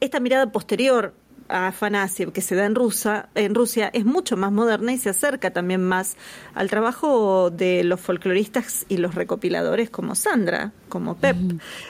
[0.00, 1.14] esta mirada posterior
[1.52, 5.10] a Afanasiev que se da en, Rusia, en Rusia es mucho más moderna y se
[5.10, 6.16] acerca también más
[6.54, 11.36] al trabajo de los folcloristas y los recopiladores como Sandra, como Pep.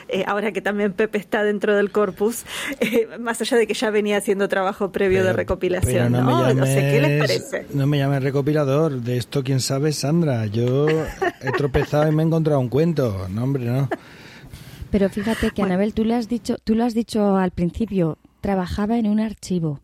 [0.07, 2.43] Eh, ahora que también Pep está dentro del corpus,
[2.79, 6.11] eh, más allá de que ya venía haciendo trabajo previo de recopilación.
[6.11, 7.65] no, sé, ¿qué les parece?
[7.73, 10.45] No me llames recopilador, de esto quién sabe Sandra.
[10.45, 13.27] Yo he tropezado y me he encontrado un cuento.
[13.29, 13.89] No, hombre, no.
[14.93, 18.97] Pero fíjate que, Anabel, tú lo has dicho, tú lo has dicho al principio, trabajaba
[18.97, 19.79] en un archivo.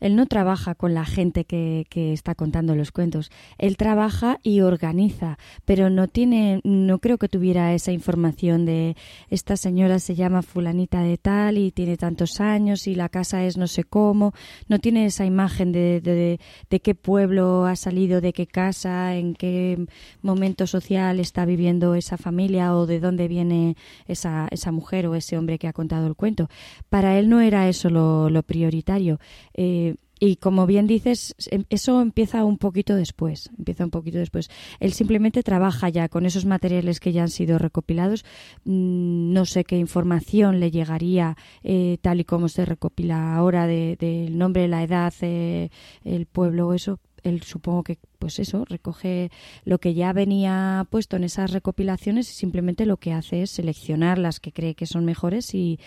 [0.00, 3.30] Él no trabaja con la gente que, que está contando los cuentos.
[3.58, 8.96] Él trabaja y organiza, pero no tiene, no creo que tuviera esa información de
[9.28, 13.56] esta señora se llama fulanita de tal y tiene tantos años y la casa es
[13.56, 14.32] no sé cómo.
[14.68, 19.86] No tiene esa imagen de, de, qué pueblo ha salido, de qué casa, en qué
[20.22, 23.76] momento social está viviendo esa familia o de dónde viene
[24.06, 26.48] esa, esa mujer o ese hombre que ha contado el cuento.
[26.88, 29.20] Para él no era eso lo, lo prioritario.
[29.54, 29.89] Eh,
[30.20, 34.50] y como bien dices, em, eso empieza un poquito después, empieza un poquito después.
[34.78, 38.24] Él simplemente trabaja ya con esos materiales que ya han sido recopilados.
[38.64, 43.96] Mm, no sé qué información le llegaría eh, tal y como se recopila ahora del
[43.96, 45.70] de, nombre, la edad, eh,
[46.04, 47.00] el pueblo, eso.
[47.22, 49.32] Él supongo que pues eso, recoge
[49.64, 54.18] lo que ya venía puesto en esas recopilaciones y simplemente lo que hace es seleccionar
[54.18, 55.80] las que cree que son mejores y,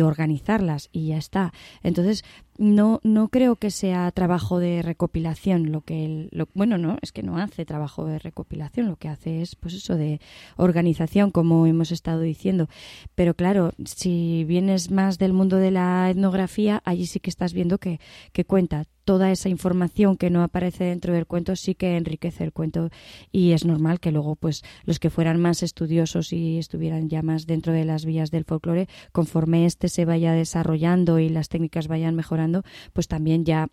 [0.00, 1.52] organizarlas y ya está.
[1.82, 2.24] Entonces,
[2.58, 7.12] no, no creo que sea trabajo de recopilación lo que él, lo, bueno, no, es
[7.12, 10.20] que no hace trabajo de recopilación, lo que hace es pues eso de
[10.56, 12.68] organización, como hemos estado diciendo.
[13.14, 17.78] Pero claro, si vienes más del mundo de la etnografía, allí sí que estás viendo
[17.78, 17.98] que,
[18.32, 22.52] que cuenta toda esa información que no aparece dentro del cuento sí que enriquece el
[22.52, 22.90] cuento
[23.32, 27.46] y es normal que luego pues los que fueran más estudiosos y estuvieran ya más
[27.46, 32.14] dentro de las vías del folclore, conforme este se vaya desarrollando y las técnicas vayan
[32.14, 33.68] mejorando, pues también ya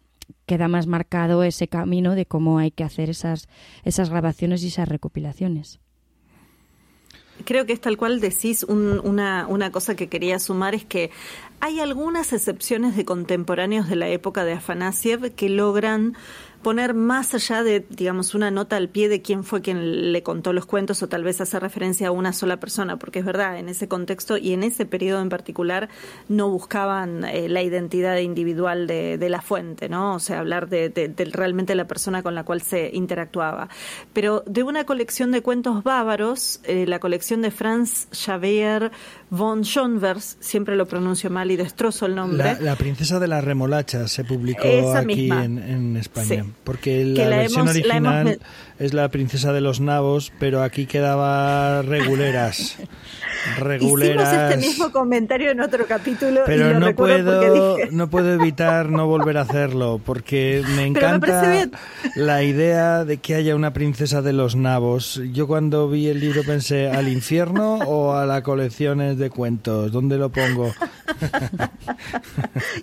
[0.45, 3.47] queda más marcado ese camino de cómo hay que hacer esas,
[3.83, 5.79] esas grabaciones y esas recopilaciones.
[7.45, 11.09] Creo que es tal cual decís, un, una, una cosa que quería sumar es que
[11.59, 16.15] hay algunas excepciones de contemporáneos de la época de Afanasiev que logran
[16.63, 20.53] poner más allá de, digamos, una nota al pie de quién fue quien le contó
[20.53, 23.69] los cuentos o tal vez hacer referencia a una sola persona, porque es verdad, en
[23.69, 25.89] ese contexto y en ese periodo en particular
[26.29, 30.15] no buscaban eh, la identidad individual de, la fuente, ¿no?
[30.15, 33.69] O sea, hablar de, realmente la persona con la cual se interactuaba.
[34.13, 38.91] Pero de una colección de cuentos bávaros, eh, la colección de Franz Xavier
[39.33, 42.43] von Schonvers, siempre lo pronuncio mal y destrozo el nombre.
[42.43, 46.43] La, la princesa de las remolachas se publicó Esa aquí en, en, España.
[46.43, 48.37] Sí porque la, la versión hemos, original la hemos...
[48.79, 52.77] es la princesa de los nabos, pero aquí quedaba reguleras.
[53.59, 54.27] reguleras.
[54.33, 56.41] Hicimos este mismo comentario en otro capítulo.
[56.45, 57.89] Pero y lo no puedo, dije...
[57.91, 61.69] no puedo evitar no volver a hacerlo, porque me encanta me
[62.15, 65.21] la idea de que haya una princesa de los nabos.
[65.31, 69.91] Yo cuando vi el libro pensé al infierno o a las colecciones de cuentos.
[69.91, 70.73] ¿Dónde lo pongo?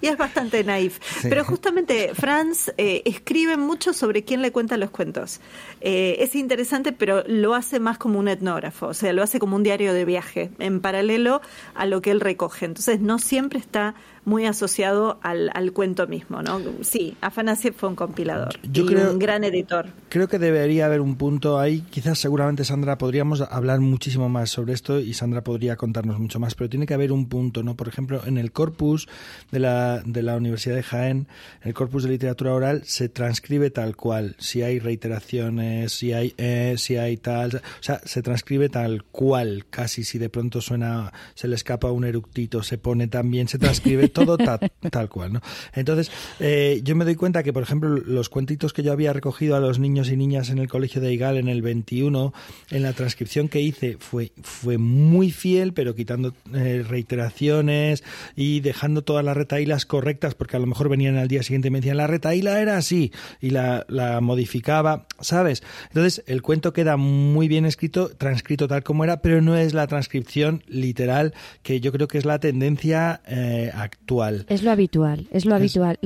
[0.00, 0.98] y es bastante naif.
[1.20, 1.28] Sí.
[1.28, 5.40] Pero justamente Franz eh, escribe mucho sobre quién le cuenta los cuentos.
[5.80, 9.56] Eh, es interesante, pero lo hace más como un etnógrafo, o sea, lo hace como
[9.56, 11.40] un diario de viaje, en paralelo
[11.74, 12.66] a lo que él recoge.
[12.66, 13.94] Entonces, no siempre está
[14.24, 16.60] muy asociado al, al cuento mismo, ¿no?
[16.82, 19.86] Sí, Afanasiev fue un compilador Yo y creo, un gran editor.
[20.08, 24.72] Creo que debería haber un punto ahí, quizás seguramente Sandra podríamos hablar muchísimo más sobre
[24.72, 27.76] esto y Sandra podría contarnos mucho más, pero tiene que haber un punto, ¿no?
[27.76, 29.08] Por ejemplo, en el corpus
[29.50, 31.28] de la, de la Universidad de Jaén,
[31.62, 36.74] el corpus de literatura oral se transcribe tal cual, si hay reiteraciones, si hay eh,
[36.76, 41.48] si hay tal, o sea, se transcribe tal cual, casi si de pronto suena, se
[41.48, 45.40] le escapa un eructito, se pone también, se transcribe todo tal, tal cual, ¿no?
[45.74, 49.56] Entonces, eh, yo me doy cuenta que, por ejemplo, los cuentitos que yo había recogido
[49.56, 52.32] a los niños y niñas en el colegio de Igal en el 21,
[52.70, 58.04] en la transcripción que hice, fue, fue muy fiel, pero quitando eh, reiteraciones
[58.36, 61.70] y dejando todas las retailas correctas, porque a lo mejor venían al día siguiente y
[61.70, 65.62] me decían, la retaila era así, y la, la modificaba, ¿sabes?
[65.88, 69.86] Entonces, el cuento queda muy bien escrito, transcrito tal como era, pero no es la
[69.86, 73.99] transcripción literal, que yo creo que es la tendencia eh, actual.
[74.48, 75.60] Es lo habitual, es lo es...
[75.60, 75.98] habitual.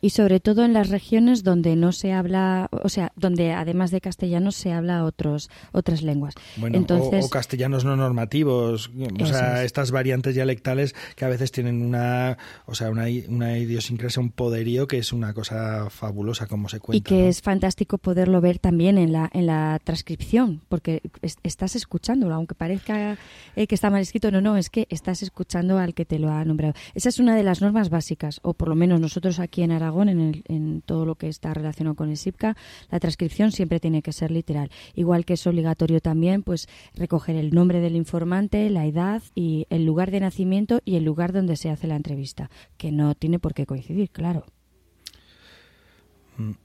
[0.00, 4.00] Y sobre todo en las regiones donde no se habla, o sea, donde además de
[4.00, 6.34] castellano se habla otros, otras lenguas.
[6.56, 9.66] Bueno, Entonces, o, o castellanos no normativos, o sea, es.
[9.66, 14.86] estas variantes dialectales que a veces tienen una, o sea, una, una idiosincrasia, un poderío
[14.86, 16.98] que es una cosa fabulosa como se cuenta.
[16.98, 17.28] Y que ¿no?
[17.28, 22.54] es fantástico poderlo ver también en la, en la transcripción, porque es, estás escuchándolo, aunque
[22.54, 23.16] parezca
[23.54, 26.30] eh, que está mal escrito, no, no, es que estás escuchando al que te lo
[26.30, 26.74] ha nombrado.
[26.94, 30.08] Esa es una de las normas básicas, o por lo menos nosotros aquí en Aragón,
[30.08, 32.56] en, el, en todo lo que está relacionado con el SIPCA,
[32.90, 34.70] la transcripción siempre tiene que ser literal.
[34.94, 39.84] Igual que es obligatorio también, pues recoger el nombre del informante, la edad y el
[39.84, 43.54] lugar de nacimiento y el lugar donde se hace la entrevista, que no tiene por
[43.54, 44.44] qué coincidir, claro.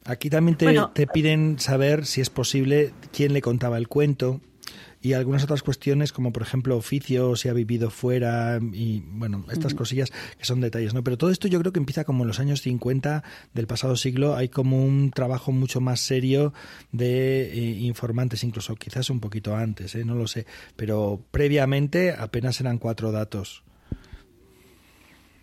[0.03, 4.41] Aquí también te, bueno, te, piden saber si es posible quién le contaba el cuento
[5.01, 9.73] y algunas otras cuestiones como por ejemplo oficio, si ha vivido fuera y bueno, estas
[9.73, 11.03] cosillas que son detalles, ¿no?
[11.03, 14.35] Pero todo esto yo creo que empieza como en los años 50 del pasado siglo,
[14.35, 16.53] hay como un trabajo mucho más serio
[16.91, 20.05] de eh, informantes, incluso quizás un poquito antes, ¿eh?
[20.05, 20.45] no lo sé,
[20.75, 23.63] pero previamente apenas eran cuatro datos.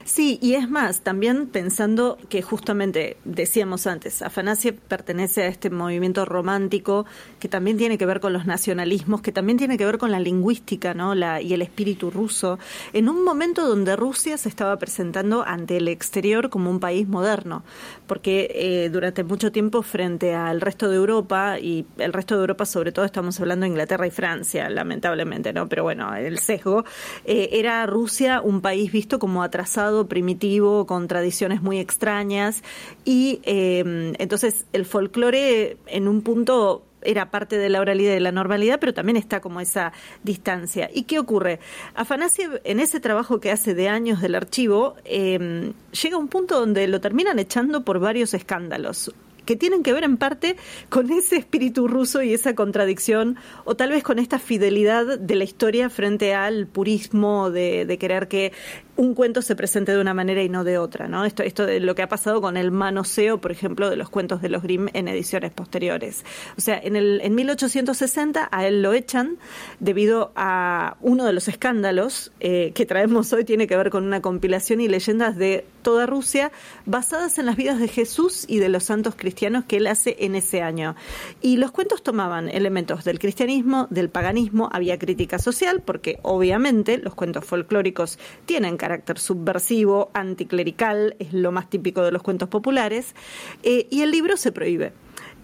[0.09, 6.24] Sí, y es más, también pensando que justamente decíamos antes, Afanasie pertenece a este movimiento
[6.24, 7.04] romántico
[7.38, 10.18] que también tiene que ver con los nacionalismos, que también tiene que ver con la
[10.18, 11.14] lingüística, ¿no?
[11.14, 12.59] La, y el espíritu ruso,
[12.94, 17.62] en un momento donde Rusia se estaba presentando ante el exterior como un país moderno,
[18.06, 22.64] porque eh, durante mucho tiempo frente al resto de Europa y el resto de Europa
[22.64, 25.68] sobre todo estamos hablando de Inglaterra y Francia, lamentablemente, ¿no?
[25.68, 26.86] Pero bueno, el sesgo
[27.26, 32.62] eh, era Rusia un país visto como atrasado primitivo, con tradiciones muy extrañas.
[33.05, 38.20] Y eh, entonces el folclore en un punto era parte de la oralidad y de
[38.20, 39.92] la normalidad, pero también está como esa
[40.22, 40.90] distancia.
[40.92, 41.61] ¿Y qué ocurre?
[41.94, 45.72] Afanasiev, en ese trabajo que hace de años del archivo, eh,
[46.03, 49.12] llega a un punto donde lo terminan echando por varios escándalos
[49.49, 50.57] que tienen que ver en parte
[50.90, 55.44] con ese espíritu ruso y esa contradicción, o tal vez con esta fidelidad de la
[55.44, 58.53] historia frente al purismo de, de querer que
[58.99, 61.24] un cuento se presente de una manera y no de otra, ¿no?
[61.24, 64.42] Esto, esto de lo que ha pasado con el manoseo, por ejemplo, de los cuentos
[64.42, 66.24] de los Grimm en ediciones posteriores.
[66.57, 69.38] O sea, en, el, en 1860 a él lo echan
[69.78, 74.20] debido a uno de los escándalos eh, que traemos hoy, tiene que ver con una
[74.20, 76.51] compilación y leyendas de toda Rusia
[76.84, 80.34] basadas en las vidas de Jesús y de los santos cristianos que él hace en
[80.34, 80.96] ese año.
[81.40, 87.14] Y los cuentos tomaban elementos del cristianismo, del paganismo, había crítica social, porque obviamente los
[87.14, 93.14] cuentos folclóricos tienen carácter subversivo, anticlerical, es lo más típico de los cuentos populares,
[93.62, 94.93] eh, y el libro se prohíbe.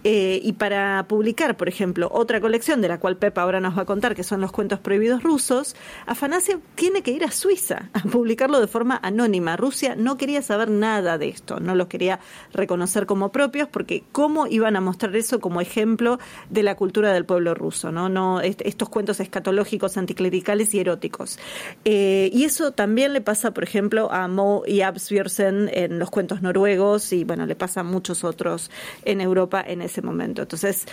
[0.07, 3.81] Eh, y para publicar, por ejemplo, otra colección de la cual Pepa ahora nos va
[3.81, 5.75] a contar, que son los cuentos prohibidos rusos,
[6.05, 9.57] Afanasiev tiene que ir a Suiza a publicarlo de forma anónima.
[9.57, 12.19] Rusia no quería saber nada de esto, no los quería
[12.53, 16.19] reconocer como propios, porque ¿cómo iban a mostrar eso como ejemplo
[16.51, 17.91] de la cultura del pueblo ruso?
[17.91, 21.39] No, no estos cuentos escatológicos, anticlericales y eróticos.
[21.83, 26.43] Eh, y eso también le pasa, por ejemplo, a Mo y Absbjörsen en los cuentos
[26.43, 28.69] noruegos, y bueno, le pasa a muchos otros
[29.03, 30.43] en Europa en ese momento.
[30.43, 30.85] Entonces,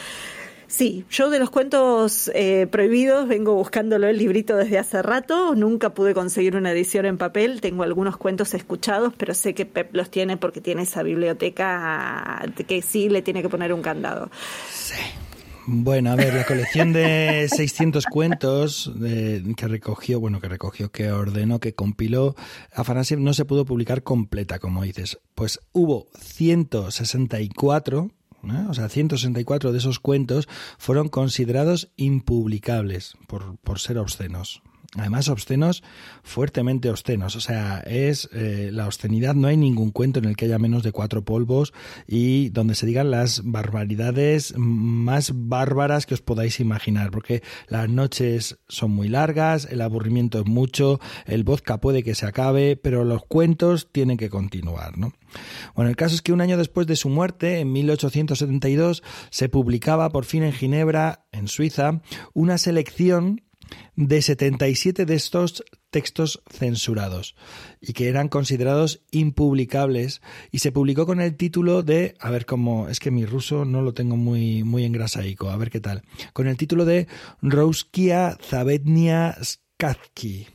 [0.73, 5.91] Sí, yo de los cuentos eh, prohibidos vengo buscándolo el librito desde hace rato, nunca
[5.91, 10.11] pude conseguir una edición en papel, tengo algunos cuentos escuchados, pero sé que Pep los
[10.11, 14.31] tiene porque tiene esa biblioteca que sí le tiene que poner un candado.
[14.71, 14.95] Sí.
[15.67, 21.61] Bueno, a ver, la colección de 600 cuentos que recogió, bueno, que recogió, que ordenó,
[21.61, 22.35] que compiló,
[22.73, 25.19] Afanasiev no se pudo publicar completa, como dices.
[25.35, 28.11] Pues hubo 164
[28.69, 34.63] o sea, 164 de esos cuentos fueron considerados impublicables por, por ser obscenos
[34.97, 35.83] además obscenos,
[36.23, 37.37] fuertemente obscenos.
[37.37, 40.83] O sea, es eh, la obscenidad, no hay ningún cuento en el que haya menos
[40.83, 41.73] de cuatro polvos
[42.07, 48.59] y donde se digan las barbaridades más bárbaras que os podáis imaginar, porque las noches
[48.69, 53.25] son muy largas, el aburrimiento es mucho, el vodka puede que se acabe, pero los
[53.25, 55.13] cuentos tienen que continuar, ¿no?
[55.75, 60.11] Bueno, el caso es que un año después de su muerte, en 1872, se publicaba
[60.11, 62.03] por fin en Ginebra, en Suiza,
[62.35, 63.43] una selección
[63.97, 67.37] de 77 de estos textos censurados
[67.81, 72.89] y que eran considerados impublicables y se publicó con el título de, a ver cómo,
[72.89, 76.03] es que mi ruso no lo tengo muy, muy engrasaico, a ver qué tal,
[76.33, 77.07] con el título de
[77.43, 80.47] Rouskia Zavednia Skazki.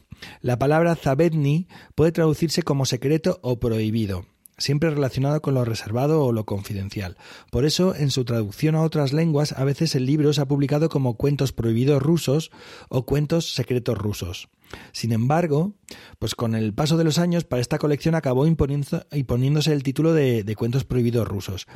[0.42, 4.26] La palabra Zavedni puede traducirse como secreto o prohibido
[4.58, 7.18] siempre relacionado con lo reservado o lo confidencial.
[7.52, 10.90] Por eso, en su traducción a otras lenguas, a veces el libro se ha publicado
[10.90, 12.52] como cuentos prohibidos rusos
[12.90, 14.50] o cuentos secretos rusos.
[14.92, 15.74] Sin embargo,
[16.20, 20.44] pues con el paso de los años, para esta colección acabó imponiéndose el título de,
[20.44, 21.68] de cuentos prohibidos rusos.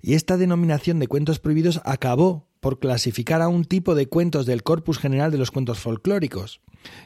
[0.00, 4.62] Y esta denominación de cuentos prohibidos acabó por clasificar a un tipo de cuentos del
[4.62, 6.60] corpus general de los cuentos folclóricos.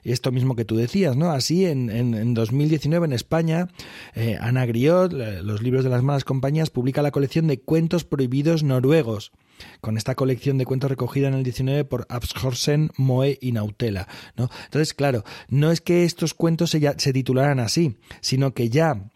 [0.04, 1.30] Esto mismo que tú decías, ¿no?
[1.30, 3.68] Así, en, en, 2019 en España,
[4.14, 8.62] eh, Ana Griot, los libros de las malas compañías, publica la colección de cuentos prohibidos
[8.62, 9.32] noruegos,
[9.80, 14.06] con esta colección de cuentos recogida en el 19 por Abshorsen, Moe y Nautela,
[14.36, 14.50] ¿no?
[14.64, 19.10] Entonces, claro, no es que estos cuentos se, se titularan así, sino que ya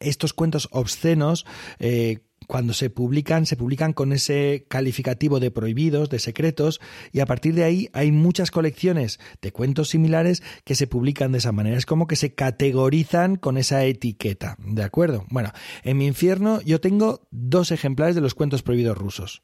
[0.00, 1.46] estos cuentos obscenos
[1.78, 2.20] eh,
[2.50, 6.80] cuando se publican, se publican con ese calificativo de prohibidos, de secretos,
[7.12, 11.38] y a partir de ahí hay muchas colecciones de cuentos similares que se publican de
[11.38, 11.76] esa manera.
[11.76, 15.26] Es como que se categorizan con esa etiqueta, ¿de acuerdo?
[15.30, 15.52] Bueno,
[15.84, 19.42] en mi infierno yo tengo dos ejemplares de los cuentos prohibidos rusos.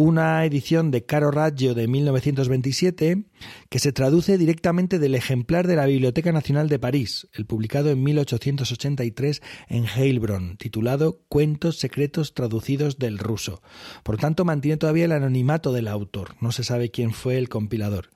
[0.00, 3.24] Una edición de Caro Raggio de 1927
[3.68, 8.02] que se traduce directamente del ejemplar de la Biblioteca Nacional de París, el publicado en
[8.02, 13.60] 1883 en Heilbronn, titulado Cuentos secretos traducidos del ruso.
[14.02, 18.08] Por tanto, mantiene todavía el anonimato del autor, no se sabe quién fue el compilador.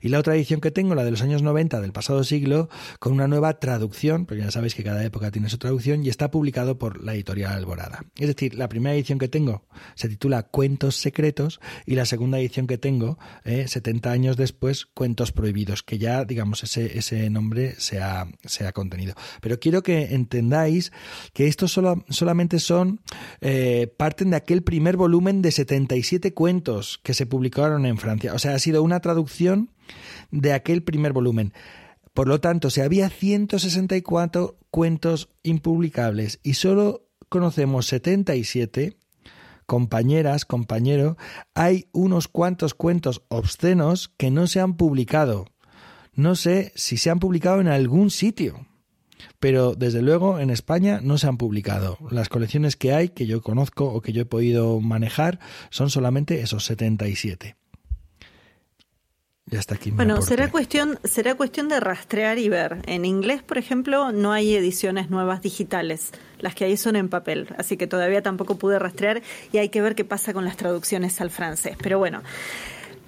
[0.00, 3.12] Y la otra edición que tengo, la de los años 90 del pasado siglo, con
[3.12, 6.78] una nueva traducción, porque ya sabéis que cada época tiene su traducción, y está publicado
[6.78, 8.04] por la editorial Alborada.
[8.18, 12.66] Es decir, la primera edición que tengo se titula Cuentos Secretos y la segunda edición
[12.66, 18.00] que tengo, 70 eh, años después, Cuentos Prohibidos, que ya, digamos, ese, ese nombre se
[18.00, 19.14] ha, se ha contenido.
[19.40, 20.92] Pero quiero que entendáis
[21.32, 23.00] que estos solo, solamente son,
[23.40, 28.34] eh, parten de aquel primer volumen de 77 cuentos que se publicaron en Francia.
[28.34, 29.65] O sea, ha sido una traducción
[30.30, 31.52] de aquel primer volumen.
[32.14, 38.96] Por lo tanto, si había 164 cuentos impublicables y solo conocemos 77,
[39.66, 41.18] compañeras, compañero,
[41.54, 45.46] hay unos cuantos cuentos obscenos que no se han publicado.
[46.14, 48.66] No sé si se han publicado en algún sitio,
[49.38, 51.98] pero desde luego en España no se han publicado.
[52.10, 55.38] Las colecciones que hay, que yo conozco o que yo he podido manejar,
[55.70, 57.56] son solamente esos 77.
[59.70, 59.92] Aquí.
[59.92, 62.78] Bueno, será cuestión, será cuestión de rastrear y ver.
[62.86, 66.10] En inglés, por ejemplo, no hay ediciones nuevas digitales.
[66.40, 69.22] Las que hay son en papel, así que todavía tampoco pude rastrear
[69.52, 71.76] y hay que ver qué pasa con las traducciones al francés.
[71.80, 72.22] Pero bueno,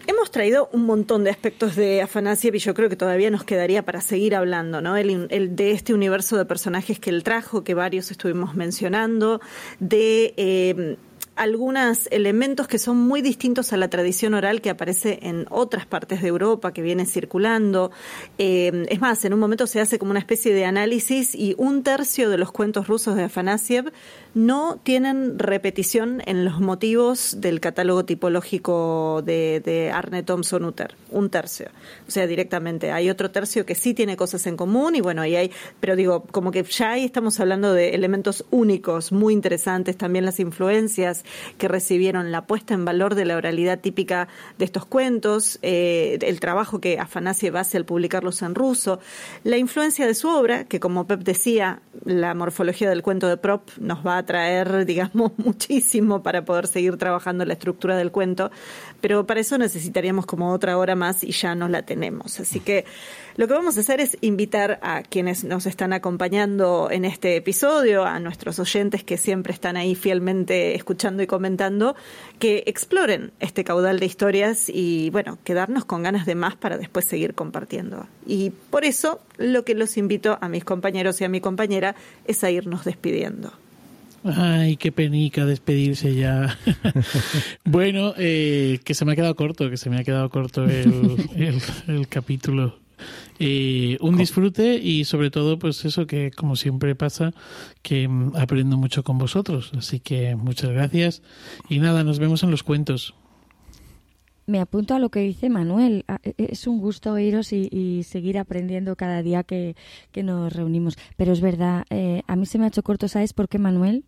[0.09, 3.85] Hemos traído un montón de aspectos de Afanasiev y yo creo que todavía nos quedaría
[3.85, 4.97] para seguir hablando, ¿no?
[4.97, 9.43] El, el, de este universo de personajes que él trajo, que varios estuvimos mencionando,
[9.81, 10.97] de eh,
[11.39, 16.21] algunos elementos que son muy distintos a la tradición oral que aparece en otras partes
[16.21, 17.91] de Europa, que viene circulando.
[18.39, 21.83] Eh, es más, en un momento se hace como una especie de análisis y un
[21.83, 23.93] tercio de los cuentos rusos de Afanasiev
[24.35, 30.95] no tienen repetición en los motivos del catálogo tipológico de, Arne Thompson Uter.
[31.11, 31.69] Un tercio.
[32.07, 32.93] O sea, directamente.
[32.93, 35.51] Hay otro tercio que sí tiene cosas en común y bueno, ahí hay,
[35.81, 40.41] pero digo, como que ya ahí estamos hablando de elementos únicos, muy interesantes, también las
[40.41, 41.25] influencias
[41.57, 46.41] que recibieron la puesta en valor de la oralidad típica de estos cuentos, eh, el
[46.41, 49.01] trabajo que Afanasiev hace al publicarlos en ruso,
[49.45, 53.69] la influencia de su obra, que como Pep decía, la morfología del cuento de Prop
[53.79, 58.51] nos va a traer, digamos, muchísimo para poder seguir trabajando la estructura del cuento,
[59.01, 62.41] pero para eso necesitaríamos como otra hora más y ya no la tenemos.
[62.41, 62.85] Así que
[63.37, 68.05] lo que vamos a hacer es invitar a quienes nos están acompañando en este episodio,
[68.05, 71.95] a nuestros oyentes que siempre están ahí fielmente escuchando y comentando,
[72.41, 77.05] que exploren este caudal de historias y, bueno, quedarnos con ganas de más para después
[77.05, 78.09] seguir compartiendo.
[78.27, 81.95] Y por eso lo que los invito a mis compañeros y a mi compañera
[82.25, 83.53] es a irnos despidiendo.
[84.25, 86.59] Ay, qué penica despedirse ya.
[87.65, 91.19] bueno, eh, que se me ha quedado corto, que se me ha quedado corto el,
[91.87, 92.79] el capítulo.
[93.41, 97.33] Eh, un disfrute y sobre todo, pues eso que como siempre pasa,
[97.83, 99.71] que mm, aprendo mucho con vosotros.
[99.77, 101.23] Así que muchas gracias
[101.69, 103.15] y nada, nos vemos en los cuentos.
[104.49, 106.07] Me apunto a lo que dice Manuel.
[106.23, 109.77] E, e, es un gusto oíros y, seguir aprendiendo cada día que,
[110.25, 110.97] nos reunimos.
[111.19, 114.07] Pero es verdad, eh, a mí se me ha hecho corto, ¿sabes por qué, Manuel?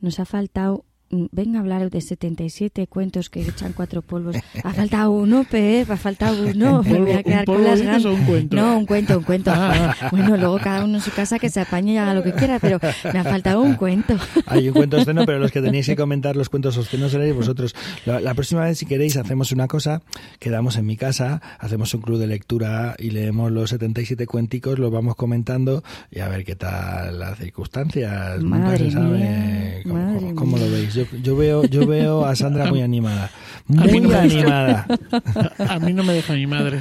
[0.00, 0.84] Nos ha faltado
[1.32, 4.36] venga a hablar de 77 cuentos que echan cuatro polvos.
[4.62, 6.82] Ha faltado uno, Pep, ha faltado uno.
[6.82, 8.04] Me voy a quedar con las ganas.
[8.04, 8.56] Un cuento?
[8.56, 9.50] No, un cuento, un cuento.
[9.54, 9.94] Ah.
[10.10, 12.58] Bueno, luego cada uno en su casa que se apañe y haga lo que quiera,
[12.58, 12.78] pero
[13.12, 14.16] me ha faltado un cuento.
[14.46, 17.74] Hay un cuento obsceno, pero los que tenéis que comentar los cuentos obscenos seréis vosotros.
[18.04, 20.02] La, próxima vez, si queréis, hacemos una cosa,
[20.38, 24.92] quedamos en mi casa, hacemos un club de lectura y leemos los 77 cuenticos, los
[24.92, 28.42] vamos comentando y a ver qué tal las circunstancias.
[28.42, 30.94] Madre Mía, cómo, lo veis.
[30.94, 31.03] Yo,
[31.36, 33.30] veo, yo veo a Sandra muy animada.
[33.66, 34.86] Muy animada.
[35.68, 36.80] A mí no me deja mi madre.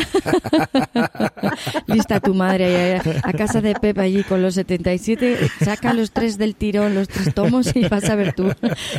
[1.86, 6.54] Lista tu madre a, casa de Pepe allí con los 77, saca los tres del
[6.54, 8.52] tirón, los tres tomos y vas a ver tú.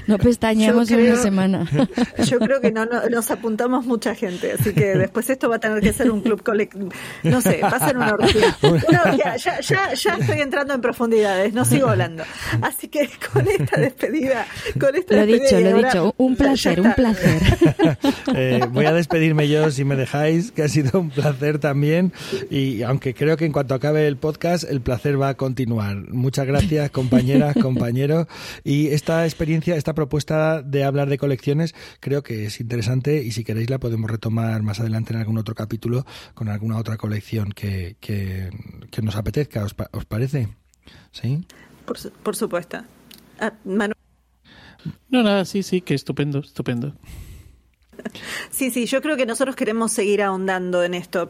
[0.08, 1.68] No pestañeamos en una semana.
[2.26, 5.82] Yo creo que no, nos apuntamos mucha gente, así que después esto va a tener
[5.82, 6.90] que ser un club colectivo.
[7.24, 8.56] No sé, va a ser una orgía.
[9.18, 12.24] ya, ya, ya, estoy entrando en profundidades, no sigo hablando.
[12.62, 14.46] Así que con esta despedida,
[14.80, 17.42] con esta Lo he dicho, lo he dicho, un placer, un placer.
[18.34, 22.14] Eh, voy a despedirme yo, si me dejáis, que ha sido un placer también
[22.50, 25.98] y aunque creo que en cuanto acabe el podcast el placer va a continuar.
[26.12, 28.28] Muchas gracias compañeras, compañeros
[28.64, 33.44] y esta experiencia, esta propuesta de hablar de colecciones creo que es interesante y si
[33.44, 37.96] queréis la podemos retomar más adelante en algún otro capítulo con alguna otra colección que,
[38.00, 38.50] que,
[39.02, 40.50] nos apetezca, ¿os, parece?
[41.12, 41.44] ¿Sí?
[41.86, 42.78] Por, por supuesto.
[43.40, 46.94] Ah, No, nada, sí, sí, que estupendo, estupendo.
[48.52, 51.30] Sí, sí, yo creo que nosotros queremos seguir ahondando en esto,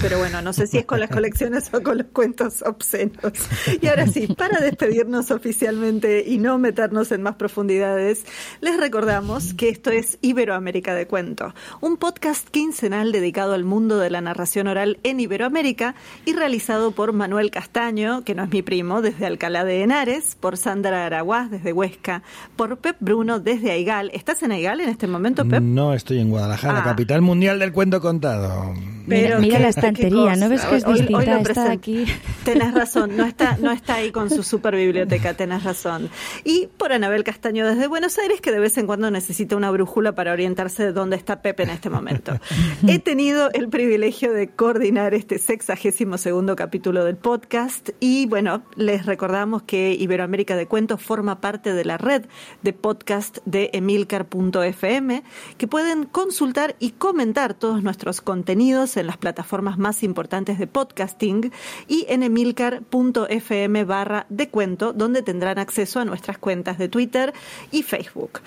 [0.00, 3.32] pero bueno, no sé si es con las colecciones o con los cuentos obscenos.
[3.80, 8.24] Y ahora sí, para despedirnos oficialmente y no meternos en más profundidades,
[8.60, 14.10] les recordamos que esto es Iberoamérica de Cuento, un podcast quincenal dedicado al mundo de
[14.10, 19.02] la narración oral en Iberoamérica y realizado por Manuel Castaño, que no es mi primo,
[19.02, 22.22] desde Alcalá de Henares, por Sandra Araguaz desde Huesca,
[22.54, 24.12] por Pep Bruno desde Aigal.
[24.14, 25.60] ¿Estás en Aigal en este momento, Pep?
[25.60, 26.84] No, estoy en Guadalajara, ah.
[26.84, 28.74] capital mundial del cuento contado.
[29.08, 31.40] Pero mira, la estantería, ¿no ves que es distinta?
[31.40, 32.04] está aquí.
[32.44, 36.08] Tenés razón, no está, no está ahí con su super biblioteca, tenés razón.
[36.44, 40.14] Y por Anabel Castaño desde Buenos Aires, que de vez en cuando necesita una brújula
[40.14, 42.38] para orientarse de dónde está Pepe en este momento.
[42.86, 49.06] He tenido el privilegio de coordinar este sexagésimo segundo capítulo del podcast y bueno, les
[49.06, 52.24] recordamos que Iberoamérica de Cuentos forma parte de la red
[52.62, 55.22] de podcast de emilcar.fm,
[55.58, 56.41] que pueden consultar
[56.80, 61.52] y comentar todos nuestros contenidos en las plataformas más importantes de podcasting
[61.86, 67.32] y en emilcar.fm barra de cuento, donde tendrán acceso a nuestras cuentas de Twitter
[67.70, 68.40] y Facebook.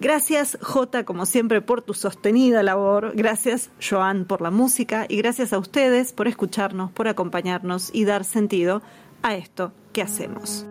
[0.00, 3.12] Gracias, J, como siempre, por tu sostenida labor.
[3.14, 5.04] Gracias, Joan, por la música.
[5.06, 8.80] Y gracias a ustedes por escucharnos, por acompañarnos y dar sentido
[9.22, 10.64] a esto que hacemos.